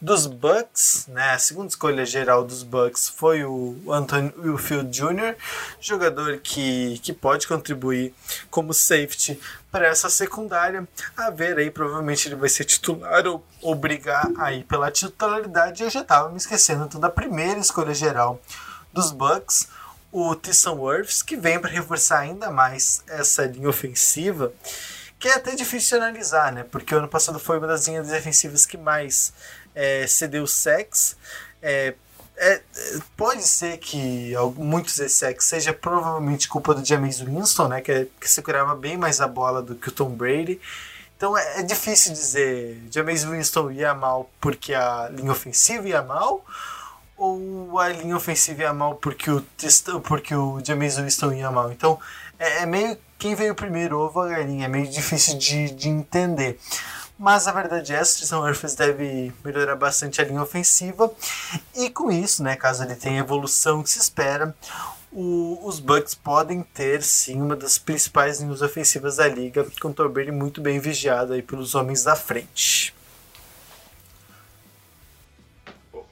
[0.00, 1.32] dos Bucks, né?
[1.32, 5.36] A segunda escolha geral dos Bucks foi o Anthony Wilfield Jr.,
[5.80, 8.14] jogador que, que pode contribuir
[8.50, 9.38] como safety
[9.70, 10.86] para essa secundária.
[11.16, 15.82] A ver aí, provavelmente ele vai ser titular ou, ou brigar aí pela titularidade.
[15.82, 18.40] Eu já estava me esquecendo então, da primeira escolha geral
[18.92, 19.68] dos Bucks,
[20.10, 24.52] o Tyson Wirfs, que vem para reforçar ainda mais essa linha ofensiva
[25.22, 26.64] que é até difícil de analisar, né?
[26.68, 29.32] Porque o ano passado foi uma das linhas defensivas que mais
[29.72, 31.16] é, cedeu sex.
[31.62, 31.94] É,
[32.36, 32.60] é,
[33.16, 37.80] pode ser que muitos desses sex seja provavelmente culpa do James Winston, né?
[37.80, 40.60] Que, que segurava bem mais a bola do que o Tom Brady.
[41.16, 46.44] Então é, é difícil dizer James Winston ia mal porque a linha ofensiva ia mal
[47.16, 49.40] ou a linha ofensiva ia mal porque o,
[50.02, 51.70] porque o James Winston ia mal.
[51.70, 51.96] Então
[52.40, 55.88] é, é meio quem veio primeiro, ovo ou a galinha, é meio difícil de, de
[55.88, 56.58] entender.
[57.16, 61.08] Mas a verdade é essa, Tristan Wirfs deve melhorar bastante a linha ofensiva.
[61.76, 64.52] E com isso, né, caso ele tenha a evolução que se espera,
[65.12, 70.08] o, os Bucks podem ter sim uma das principais linhas ofensivas da liga, com o
[70.08, 72.92] Brady muito bem vigiado aí pelos homens da frente.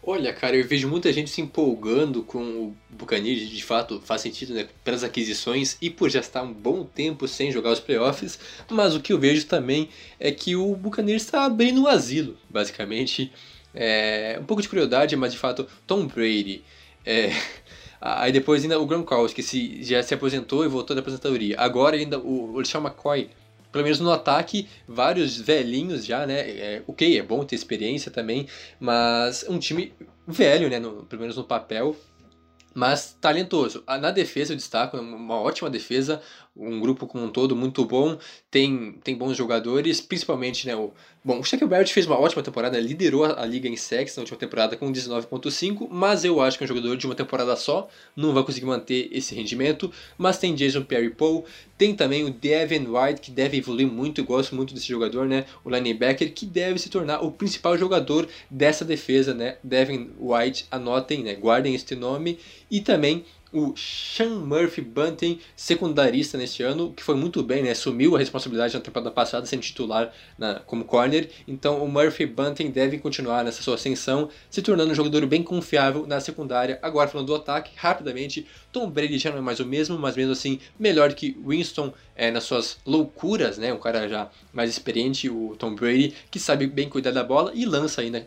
[0.02, 4.54] Olha, cara, eu vejo muita gente se empolgando com o Buccaneers, de fato faz sentido,
[4.54, 8.38] né, pelas aquisições e por já estar um bom tempo sem jogar os playoffs,
[8.70, 13.30] mas o que eu vejo também é que o Buccaneers está abrindo um asilo, basicamente.
[13.74, 16.64] É, um pouco de crueldade, mas de fato, Tom Brady,
[17.04, 17.30] é,
[18.00, 21.56] Aí depois ainda o Gronkowski, que se, já se aposentou e voltou da aposentadoria.
[21.58, 23.28] Agora ainda o, o Sean McCoy,
[23.70, 26.40] pelo menos no ataque, vários velhinhos já, né?
[26.40, 28.46] É, ok, é bom ter experiência também,
[28.78, 29.92] mas um time
[30.26, 30.78] velho, né?
[30.78, 31.96] No, pelo menos no papel,
[32.74, 33.82] mas talentoso.
[33.86, 36.20] Na defesa eu destaco, uma ótima defesa,
[36.60, 38.18] um grupo como um todo muito bom,
[38.50, 40.92] tem, tem bons jogadores, principalmente, né, o,
[41.24, 44.38] bom, o Shaquille Barrett fez uma ótima temporada, liderou a, liga em sacks na última
[44.38, 48.34] temporada com 19.5, mas eu acho que é um jogador de uma temporada só, não
[48.34, 51.44] vai conseguir manter esse rendimento, mas tem Jason Perry-Poe,
[51.78, 55.46] tem também o Devin White, que deve evoluir muito, eu gosto muito desse jogador, né,
[55.64, 61.22] o linebacker, que deve se tornar o principal jogador dessa defesa, né, Devin White, anotem,
[61.22, 62.38] né, guardem este nome,
[62.70, 67.70] e também o Sean Murphy Bunting, secundarista neste ano, que foi muito bem, né?
[67.70, 71.28] Assumiu a responsabilidade na temporada passada sendo titular na, como corner.
[71.48, 76.06] Então o Murphy Bunting deve continuar nessa sua ascensão, se tornando um jogador bem confiável
[76.06, 76.78] na secundária.
[76.80, 80.32] Agora falando do ataque, rapidamente, Tom Brady já não é mais o mesmo, mas mesmo
[80.32, 83.72] assim melhor que Winston é, nas suas loucuras, né?
[83.72, 87.64] Um cara já mais experiente, o Tom Brady, que sabe bem cuidar da bola e
[87.64, 88.26] lança ainda, né?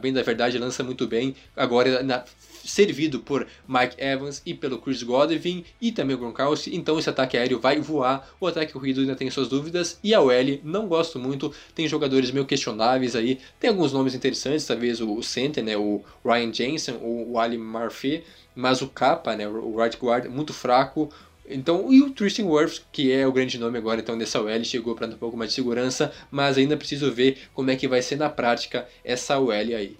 [0.00, 1.34] bem da verdade, lança muito bem.
[1.56, 2.24] Agora na
[2.68, 7.36] servido por Mike Evans e pelo Chris Godwin e também o Gronkowski, então esse ataque
[7.36, 11.18] aéreo vai voar, o ataque corrido ainda tem suas dúvidas, e a OL não gosto
[11.18, 16.02] muito, tem jogadores meio questionáveis aí, tem alguns nomes interessantes, talvez o center, né, o
[16.24, 18.22] Ryan Jensen, ou o Ali Murphy,
[18.54, 21.10] mas o capa, né, o right guard, muito fraco,
[21.50, 24.94] então, e o Tristan Wirfs, que é o grande nome agora então dessa OL, chegou
[24.94, 28.02] para dar um pouco mais de segurança, mas ainda preciso ver como é que vai
[28.02, 29.96] ser na prática essa OL aí.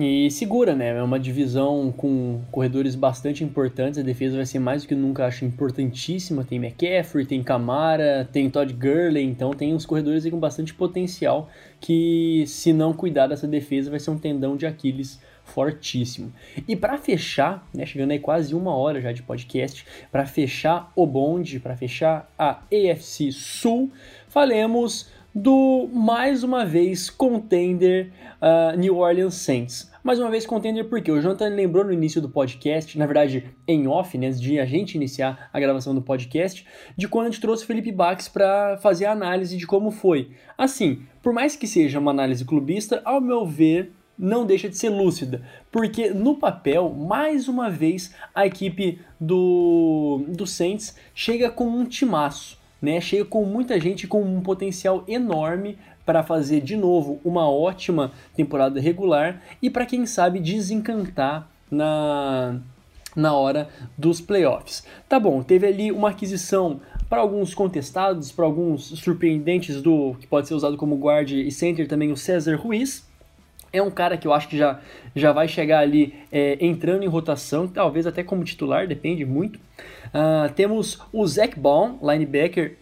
[0.00, 0.96] E segura, né?
[0.96, 3.98] É uma divisão com corredores bastante importantes.
[3.98, 6.44] A defesa vai ser mais do que nunca, acho importantíssima.
[6.44, 9.24] Tem McCaffrey, tem Camara, tem Todd Gurley.
[9.24, 13.98] Então tem uns corredores aí com bastante potencial que, se não cuidar dessa defesa, vai
[13.98, 16.32] ser um tendão de Aquiles fortíssimo.
[16.68, 21.06] E para fechar, né, chegando aí quase uma hora já de podcast, para fechar o
[21.06, 23.90] bonde, para fechar a AFC Sul,
[24.28, 28.10] falemos do mais uma vez contender
[28.40, 29.90] uh, New Orleans Saints.
[30.02, 33.86] Mais uma vez contender porque o Jonathan lembrou no início do podcast, na verdade em
[33.86, 36.66] off, né, antes de a gente iniciar a gravação do podcast,
[36.96, 40.30] de quando a gente trouxe Felipe Bax para fazer a análise de como foi.
[40.56, 44.88] Assim, por mais que seja uma análise clubista, ao meu ver, não deixa de ser
[44.88, 51.84] lúcida, porque no papel, mais uma vez, a equipe do, do Saints chega com um
[51.84, 53.00] timaço né?
[53.00, 58.80] Chega com muita gente com um potencial enorme para fazer de novo uma ótima temporada
[58.80, 62.60] regular e para quem sabe desencantar na
[63.16, 64.84] na hora dos playoffs.
[65.08, 70.46] Tá bom, teve ali uma aquisição para alguns contestados, para alguns surpreendentes do que pode
[70.46, 73.06] ser usado como guard e center também o César Ruiz.
[73.72, 74.80] É um cara que eu acho que já,
[75.14, 79.58] já vai chegar ali é, entrando em rotação, talvez até como titular, depende muito.
[80.08, 82.76] Uh, temos o Zach Baum, linebacker.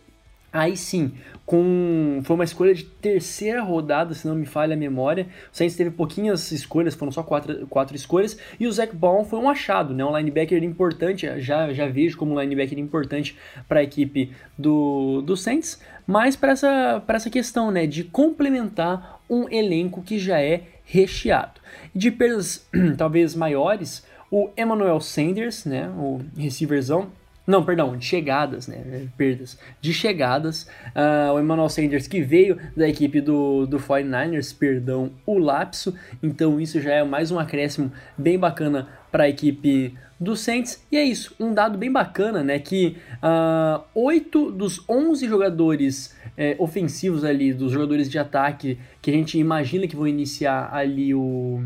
[0.52, 1.12] Aí sim,
[1.44, 5.28] com foi uma escolha de terceira rodada, se não me falha a memória.
[5.52, 8.38] O Saints teve pouquinhas escolhas, foram só quatro, quatro escolhas.
[8.58, 10.04] E o Zach Baum foi um achado, né?
[10.04, 13.36] um linebacker importante, já, já vejo como um linebacker importante
[13.68, 15.80] para a equipe do, do Saints.
[16.06, 21.60] Mas para essa, essa questão né, de complementar um elenco que já é recheado.
[21.94, 22.66] De perdas
[22.96, 27.10] talvez maiores, o Emmanuel Sanders, né, o receiverzão,
[27.46, 29.06] não, perdão, de chegadas, né?
[29.16, 29.56] Perdas.
[29.80, 30.64] De chegadas.
[30.86, 35.94] Uh, o Emmanuel Sanders, que veio da equipe do, do 49ers, perdão, o lapso.
[36.20, 40.84] Então, isso já é mais um acréscimo bem bacana para a equipe do Saints.
[40.90, 42.58] E é isso, um dado bem bacana, né?
[42.58, 49.14] Que uh, 8 dos 11 jogadores é, ofensivos ali, dos jogadores de ataque que a
[49.14, 51.62] gente imagina que vão iniciar ali o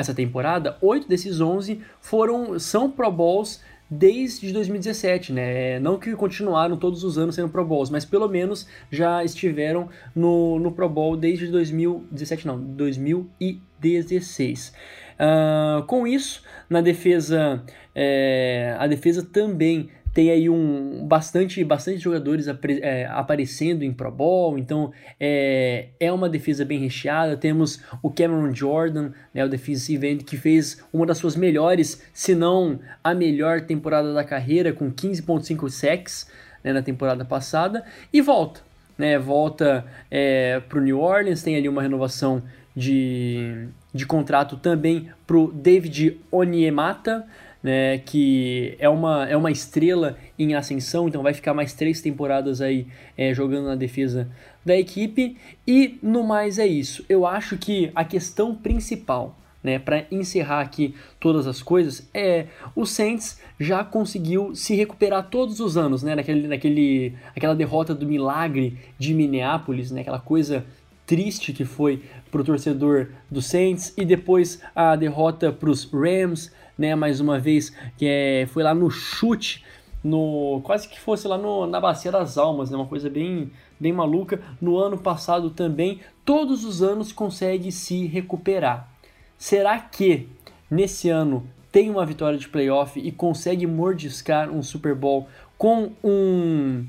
[0.00, 5.80] essa temporada, oito desses 11 foram são Pro Bowls desde 2017, né?
[5.80, 10.58] Não que continuaram todos os anos sendo Pro Bowls, mas pelo menos já estiveram no,
[10.58, 14.74] no Pro Bowl desde 2017, não, 2016.
[15.18, 17.62] Uh, com isso, na defesa,
[17.94, 24.10] é, a defesa também tem aí um bastante, bastante jogadores apre, é, aparecendo em Pro
[24.10, 24.90] Bowl, então
[25.20, 27.36] é, é uma defesa bem recheada.
[27.36, 32.34] Temos o Cameron Jordan, né, o defensive end, que fez uma das suas melhores, se
[32.34, 36.28] não a melhor temporada da carreira, com 15.5 sacks
[36.64, 38.60] né, na temporada passada, e volta.
[38.98, 42.42] Né, volta é, para o New Orleans, tem ali uma renovação
[42.74, 47.24] de, de contrato também para o David Onyemata,
[47.68, 52.62] né, que é uma, é uma estrela em ascensão, então vai ficar mais três temporadas
[52.62, 54.26] aí é, jogando na defesa
[54.64, 55.36] da equipe.
[55.66, 57.04] E no mais é isso.
[57.10, 62.86] Eu acho que a questão principal, né, para encerrar aqui todas as coisas, é o
[62.86, 68.78] Saints já conseguiu se recuperar todos os anos, né, naquele, naquele, aquela derrota do milagre
[68.98, 70.64] de Minneapolis, né, aquela coisa
[71.06, 76.50] triste que foi para o torcedor do Saints e depois a derrota para os Rams,
[76.78, 76.94] né?
[76.94, 79.64] Mais uma vez que é, foi lá no chute,
[80.02, 82.76] no quase que fosse lá no, na bacia das almas, né?
[82.76, 84.40] Uma coisa bem bem maluca.
[84.60, 88.88] No ano passado também, todos os anos consegue se recuperar.
[89.36, 90.28] Será que
[90.70, 96.86] nesse ano tem uma vitória de playoff e consegue mordiscar um Super Bowl com um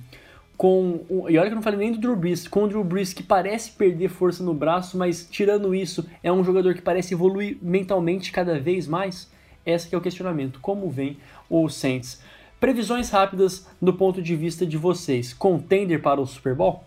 [0.60, 1.06] com.
[1.30, 3.24] E olha que eu não falei nem do Drew Brees, com o Drew Brees que
[3.24, 8.30] parece perder força no braço, mas tirando isso, é um jogador que parece evoluir mentalmente
[8.30, 9.32] cada vez mais.
[9.70, 10.60] Esse é o questionamento.
[10.60, 11.18] Como vem
[11.50, 12.22] o Saints?
[12.60, 15.34] Previsões rápidas do ponto de vista de vocês.
[15.34, 16.84] Contender para o Super Bowl?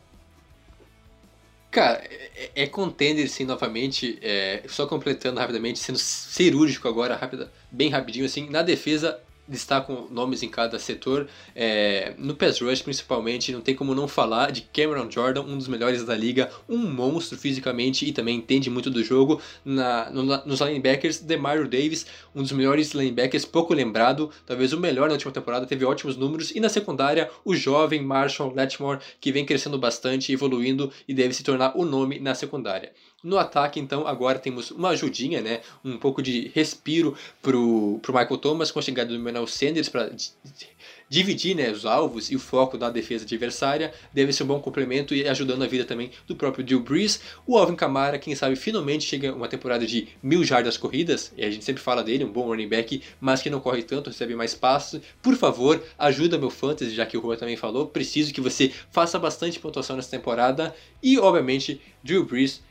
[1.70, 7.88] Cara, é, é contender sim novamente, é, só completando rapidamente, sendo cirúrgico agora, rápida, bem
[7.88, 11.28] rapidinho assim, na defesa destacam nomes em cada setor.
[11.54, 15.68] É, no pass rush, principalmente, não tem como não falar de Cameron Jordan, um dos
[15.68, 19.40] melhores da liga, um monstro fisicamente e também entende muito do jogo.
[19.64, 25.08] Na, no, nos linebackers, Demario Davis, um dos melhores linebackers, pouco lembrado, talvez o melhor
[25.08, 26.50] na última temporada, teve ótimos números.
[26.52, 31.42] E na secundária, o jovem Marshall Letmore, que vem crescendo bastante, evoluindo e deve se
[31.42, 32.92] tornar o nome na secundária.
[33.22, 35.60] No ataque, então, agora temos uma ajudinha, né?
[35.84, 40.10] Um pouco de respiro pro, pro Michael Thomas com a chegada do Manuel Sanders para
[41.08, 43.92] dividir né, os alvos e o foco da defesa adversária.
[44.12, 47.20] Deve ser um bom complemento e ajudando a vida também do próprio Drew Brees.
[47.46, 51.32] O Alvin Kamara, quem sabe, finalmente chega uma temporada de mil jardas corridas.
[51.36, 54.10] E a gente sempre fala dele, um bom running back, mas que não corre tanto,
[54.10, 55.00] recebe mais passos.
[55.22, 57.86] Por favor, ajuda meu fantasy, já que o Rua também falou.
[57.86, 60.74] Preciso que você faça bastante pontuação nessa temporada.
[61.00, 62.62] E, obviamente, Drew Brees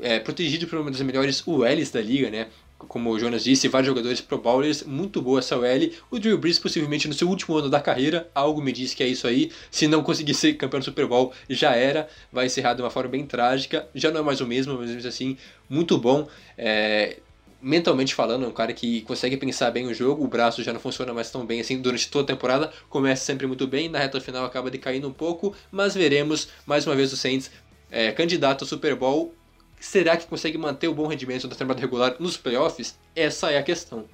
[0.00, 2.46] é, protegido por uma das melhores ULs da liga, né?
[2.78, 5.90] Como o Jonas disse, vários jogadores pro bowlers, muito boa essa UL.
[6.10, 9.06] O Drew Brees, possivelmente no seu último ano da carreira, algo me diz que é
[9.06, 9.50] isso aí.
[9.70, 12.08] Se não conseguir ser campeão do Super Bowl, já era.
[12.32, 13.86] Vai encerrar de uma forma bem trágica.
[13.94, 15.36] Já não é mais o mesmo, mas assim,
[15.68, 16.26] muito bom.
[16.56, 17.18] É,
[17.60, 20.80] mentalmente falando, é um cara que consegue pensar bem o jogo, o braço já não
[20.80, 24.20] funciona mais tão bem assim durante toda a temporada, começa sempre muito bem, na reta
[24.20, 27.50] final acaba decaindo um pouco, mas veremos mais uma vez o Saints
[27.90, 29.34] é, candidato ao Super Bowl
[29.80, 32.98] Será que consegue manter o bom rendimento da temporada regular nos playoffs?
[33.16, 34.04] Essa é a questão.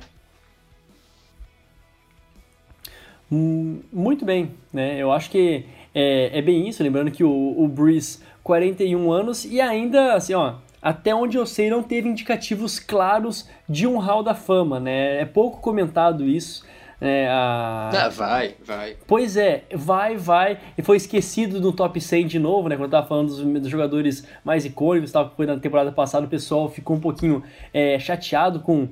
[3.30, 4.96] Hum, muito bem, né?
[5.02, 6.82] Eu acho que é, é bem isso.
[6.84, 11.68] Lembrando que o, o Breeze, 41 anos e ainda, assim, ó, até onde eu sei,
[11.68, 15.20] não teve indicativos claros de um Hall da Fama, né?
[15.20, 16.64] É pouco comentado isso.
[17.00, 17.90] É, a...
[17.92, 18.96] Ah, vai, vai.
[19.06, 20.58] Pois é, vai, vai.
[20.78, 22.76] E foi esquecido no top 100 de novo, né?
[22.76, 26.28] Quando eu tava falando dos, dos jogadores mais icônicos, tava, foi na temporada passada, o
[26.28, 27.42] pessoal ficou um pouquinho
[27.72, 28.88] é, chateado com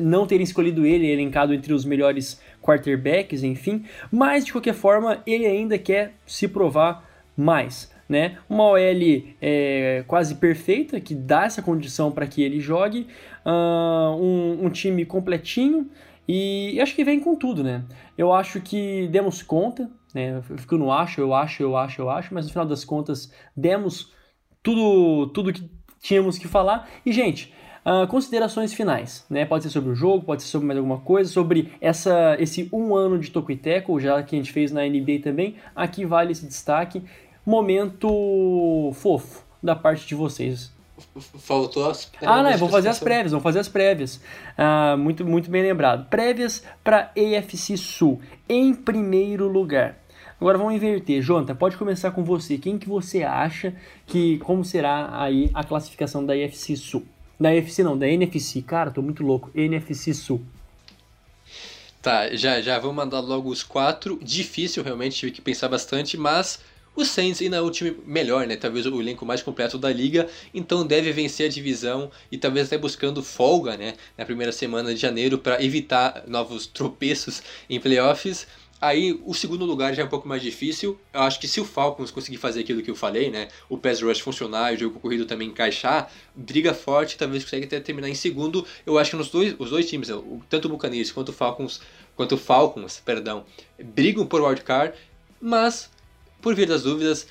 [0.00, 3.84] não terem escolhido ele, elencado entre os melhores quarterbacks, enfim.
[4.10, 7.92] Mas, de qualquer forma, ele ainda quer se provar mais.
[8.08, 8.36] Né?
[8.48, 8.78] Uma OL
[9.40, 13.06] é, quase perfeita, que dá essa condição para que ele jogue,
[13.46, 15.88] uh, um, um time completinho,
[16.26, 17.84] e acho que vem com tudo, né?
[18.16, 20.40] Eu acho que demos conta, né?
[20.56, 24.12] Fico no acho, eu acho, eu acho, eu acho, mas no final das contas demos
[24.62, 25.68] tudo, tudo que
[26.00, 26.88] tínhamos que falar.
[27.04, 27.52] E, gente,
[27.84, 29.44] uh, considerações finais, né?
[29.44, 32.94] Pode ser sobre o jogo, pode ser sobre mais alguma coisa, sobre essa, esse um
[32.94, 35.56] ano de e já que a gente fez na NBA também.
[35.76, 37.02] Aqui vale esse destaque.
[37.44, 40.73] Momento fofo da parte de vocês.
[41.38, 42.30] Faltou as prévias.
[42.30, 44.20] Ah, não, vou fazer as prévias, vamos fazer as prévias.
[44.56, 46.08] Ah, muito, muito bem lembrado.
[46.08, 48.20] Prévias para AFC Sul.
[48.48, 49.98] Em primeiro lugar.
[50.40, 51.22] Agora vamos inverter.
[51.22, 52.58] Jonathan, pode começar com você.
[52.58, 53.74] Quem que você acha
[54.06, 57.04] que como será aí a classificação da AFC Sul?
[57.38, 58.62] Da AFC não, da NFC.
[58.62, 59.50] Cara, tô muito louco.
[59.54, 60.42] NFC Sul.
[62.00, 64.18] Tá, já já vou mandar logo os quatro.
[64.22, 66.60] Difícil realmente, tive que pensar bastante, mas
[66.96, 68.56] o Saints ainda é o time melhor, né?
[68.56, 72.78] Talvez o elenco mais completo da liga, então deve vencer a divisão e talvez até
[72.78, 73.94] buscando folga, né?
[74.16, 78.46] Na primeira semana de janeiro para evitar novos tropeços em playoffs.
[78.80, 81.00] Aí o segundo lugar já é um pouco mais difícil.
[81.12, 83.48] Eu acho que se o Falcons conseguir fazer aquilo que eu falei, né?
[83.68, 88.10] O pass rush funcionar o jogo corrido também encaixar, briga forte, talvez consiga até terminar
[88.10, 88.66] em segundo.
[88.84, 90.08] Eu acho que nos dois, os dois times,
[90.50, 91.80] tanto o Buccaneers quanto o Falcons,
[92.14, 93.46] quanto o Falcons, perdão,
[93.82, 94.94] brigam por wildcard,
[95.40, 95.90] mas
[96.44, 97.26] por via das dúvidas,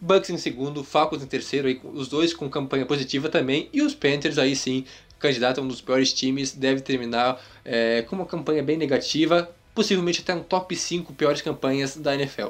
[0.00, 3.94] Bucks em segundo, Falcons em terceiro, aí, os dois com campanha positiva também, e os
[3.94, 4.86] Panthers aí sim,
[5.18, 10.22] candidato a um dos piores times, deve terminar é, com uma campanha bem negativa, possivelmente
[10.22, 12.48] até um top 5 piores campanhas da NFL.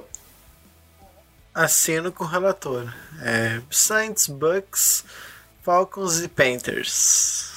[1.53, 2.95] Assino com o relator.
[3.21, 5.05] É, Saints, Bucks,
[5.65, 7.56] Falcons e Panthers.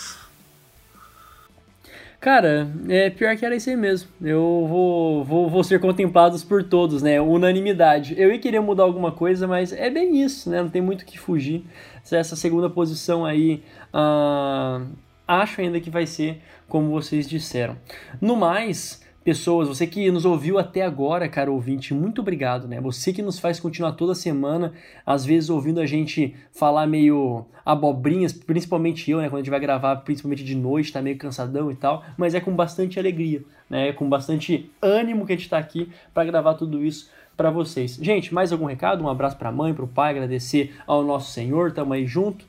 [2.20, 4.10] Cara, é pior que era isso aí mesmo.
[4.22, 7.22] Eu vou, vou, vou ser contemplados por todos, né?
[7.22, 8.14] Unanimidade.
[8.18, 10.62] Eu ia querer mudar alguma coisa, mas é bem isso, né?
[10.62, 11.64] Não tem muito o que fugir.
[12.12, 13.64] Essa segunda posição aí,
[13.94, 14.86] uh,
[15.26, 17.78] acho ainda que vai ser como vocês disseram.
[18.20, 22.82] No mais, pessoas, você que nos ouviu até agora, cara ouvinte, muito obrigado, né?
[22.82, 24.74] Você que nos faz continuar toda semana,
[25.06, 29.30] às vezes ouvindo a gente falar meio abobrinhas, principalmente eu, né?
[29.30, 32.40] Quando a gente vai gravar, principalmente de noite, tá meio cansadão e tal, mas é
[32.40, 33.90] com bastante alegria, né?
[33.90, 38.00] É com bastante ânimo que a gente tá aqui para gravar tudo isso para vocês.
[38.02, 39.04] Gente, mais algum recado?
[39.04, 42.44] Um abraço para a mãe, para o pai, agradecer ao nosso Senhor, tamo aí junto.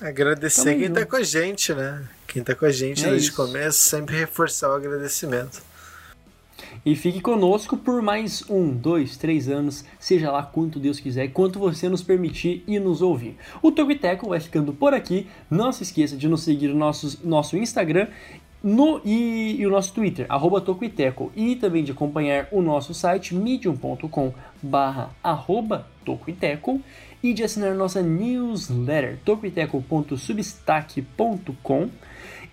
[0.00, 1.00] Agradecer Tamo quem junto.
[1.00, 2.04] tá com a gente, né?
[2.30, 5.60] Quem tá com a gente é desde o começo, sempre reforçar o agradecimento.
[6.86, 11.58] E fique conosco por mais um, dois, três anos, seja lá quanto Deus quiser, quanto
[11.58, 13.36] você nos permitir e nos ouvir.
[13.60, 15.26] O Tocoiteco vai ficando por aqui.
[15.50, 18.06] Não se esqueça de nos seguir no nosso, nosso Instagram
[18.62, 23.34] no, e, e, o nosso Twitter, arroba Tocoiteco, e também de acompanhar o nosso site
[23.34, 26.80] medium.com barra arroba Tocoiteco
[27.22, 31.90] e de assinar nossa newsletter tocoiteco.substack.com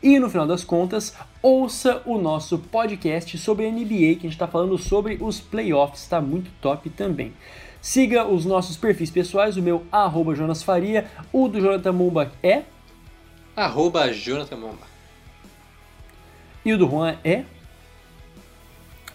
[0.01, 4.47] e no final das contas, ouça o nosso podcast sobre NBA, que a gente está
[4.47, 7.33] falando sobre os playoffs, está muito top também.
[7.81, 12.63] Siga os nossos perfis pessoais, o meu arroba Jonas Faria, o do Jonathan Mumba é...
[13.55, 14.87] Arroba Jonathan Mumba.
[16.63, 17.43] E o do Juan é...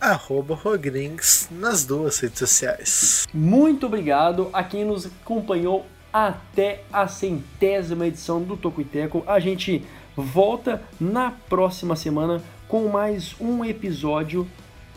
[0.01, 3.29] Arroba Rogrings nas duas redes sociais.
[3.33, 9.23] Muito obrigado a quem nos acompanhou até a centésima edição do Tocuiteco.
[9.27, 9.85] A gente
[10.17, 14.47] volta na próxima semana com mais um episódio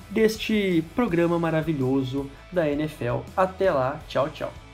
[0.09, 3.19] deste programa maravilhoso da NFL.
[3.35, 4.64] Até lá, tchau, tchau.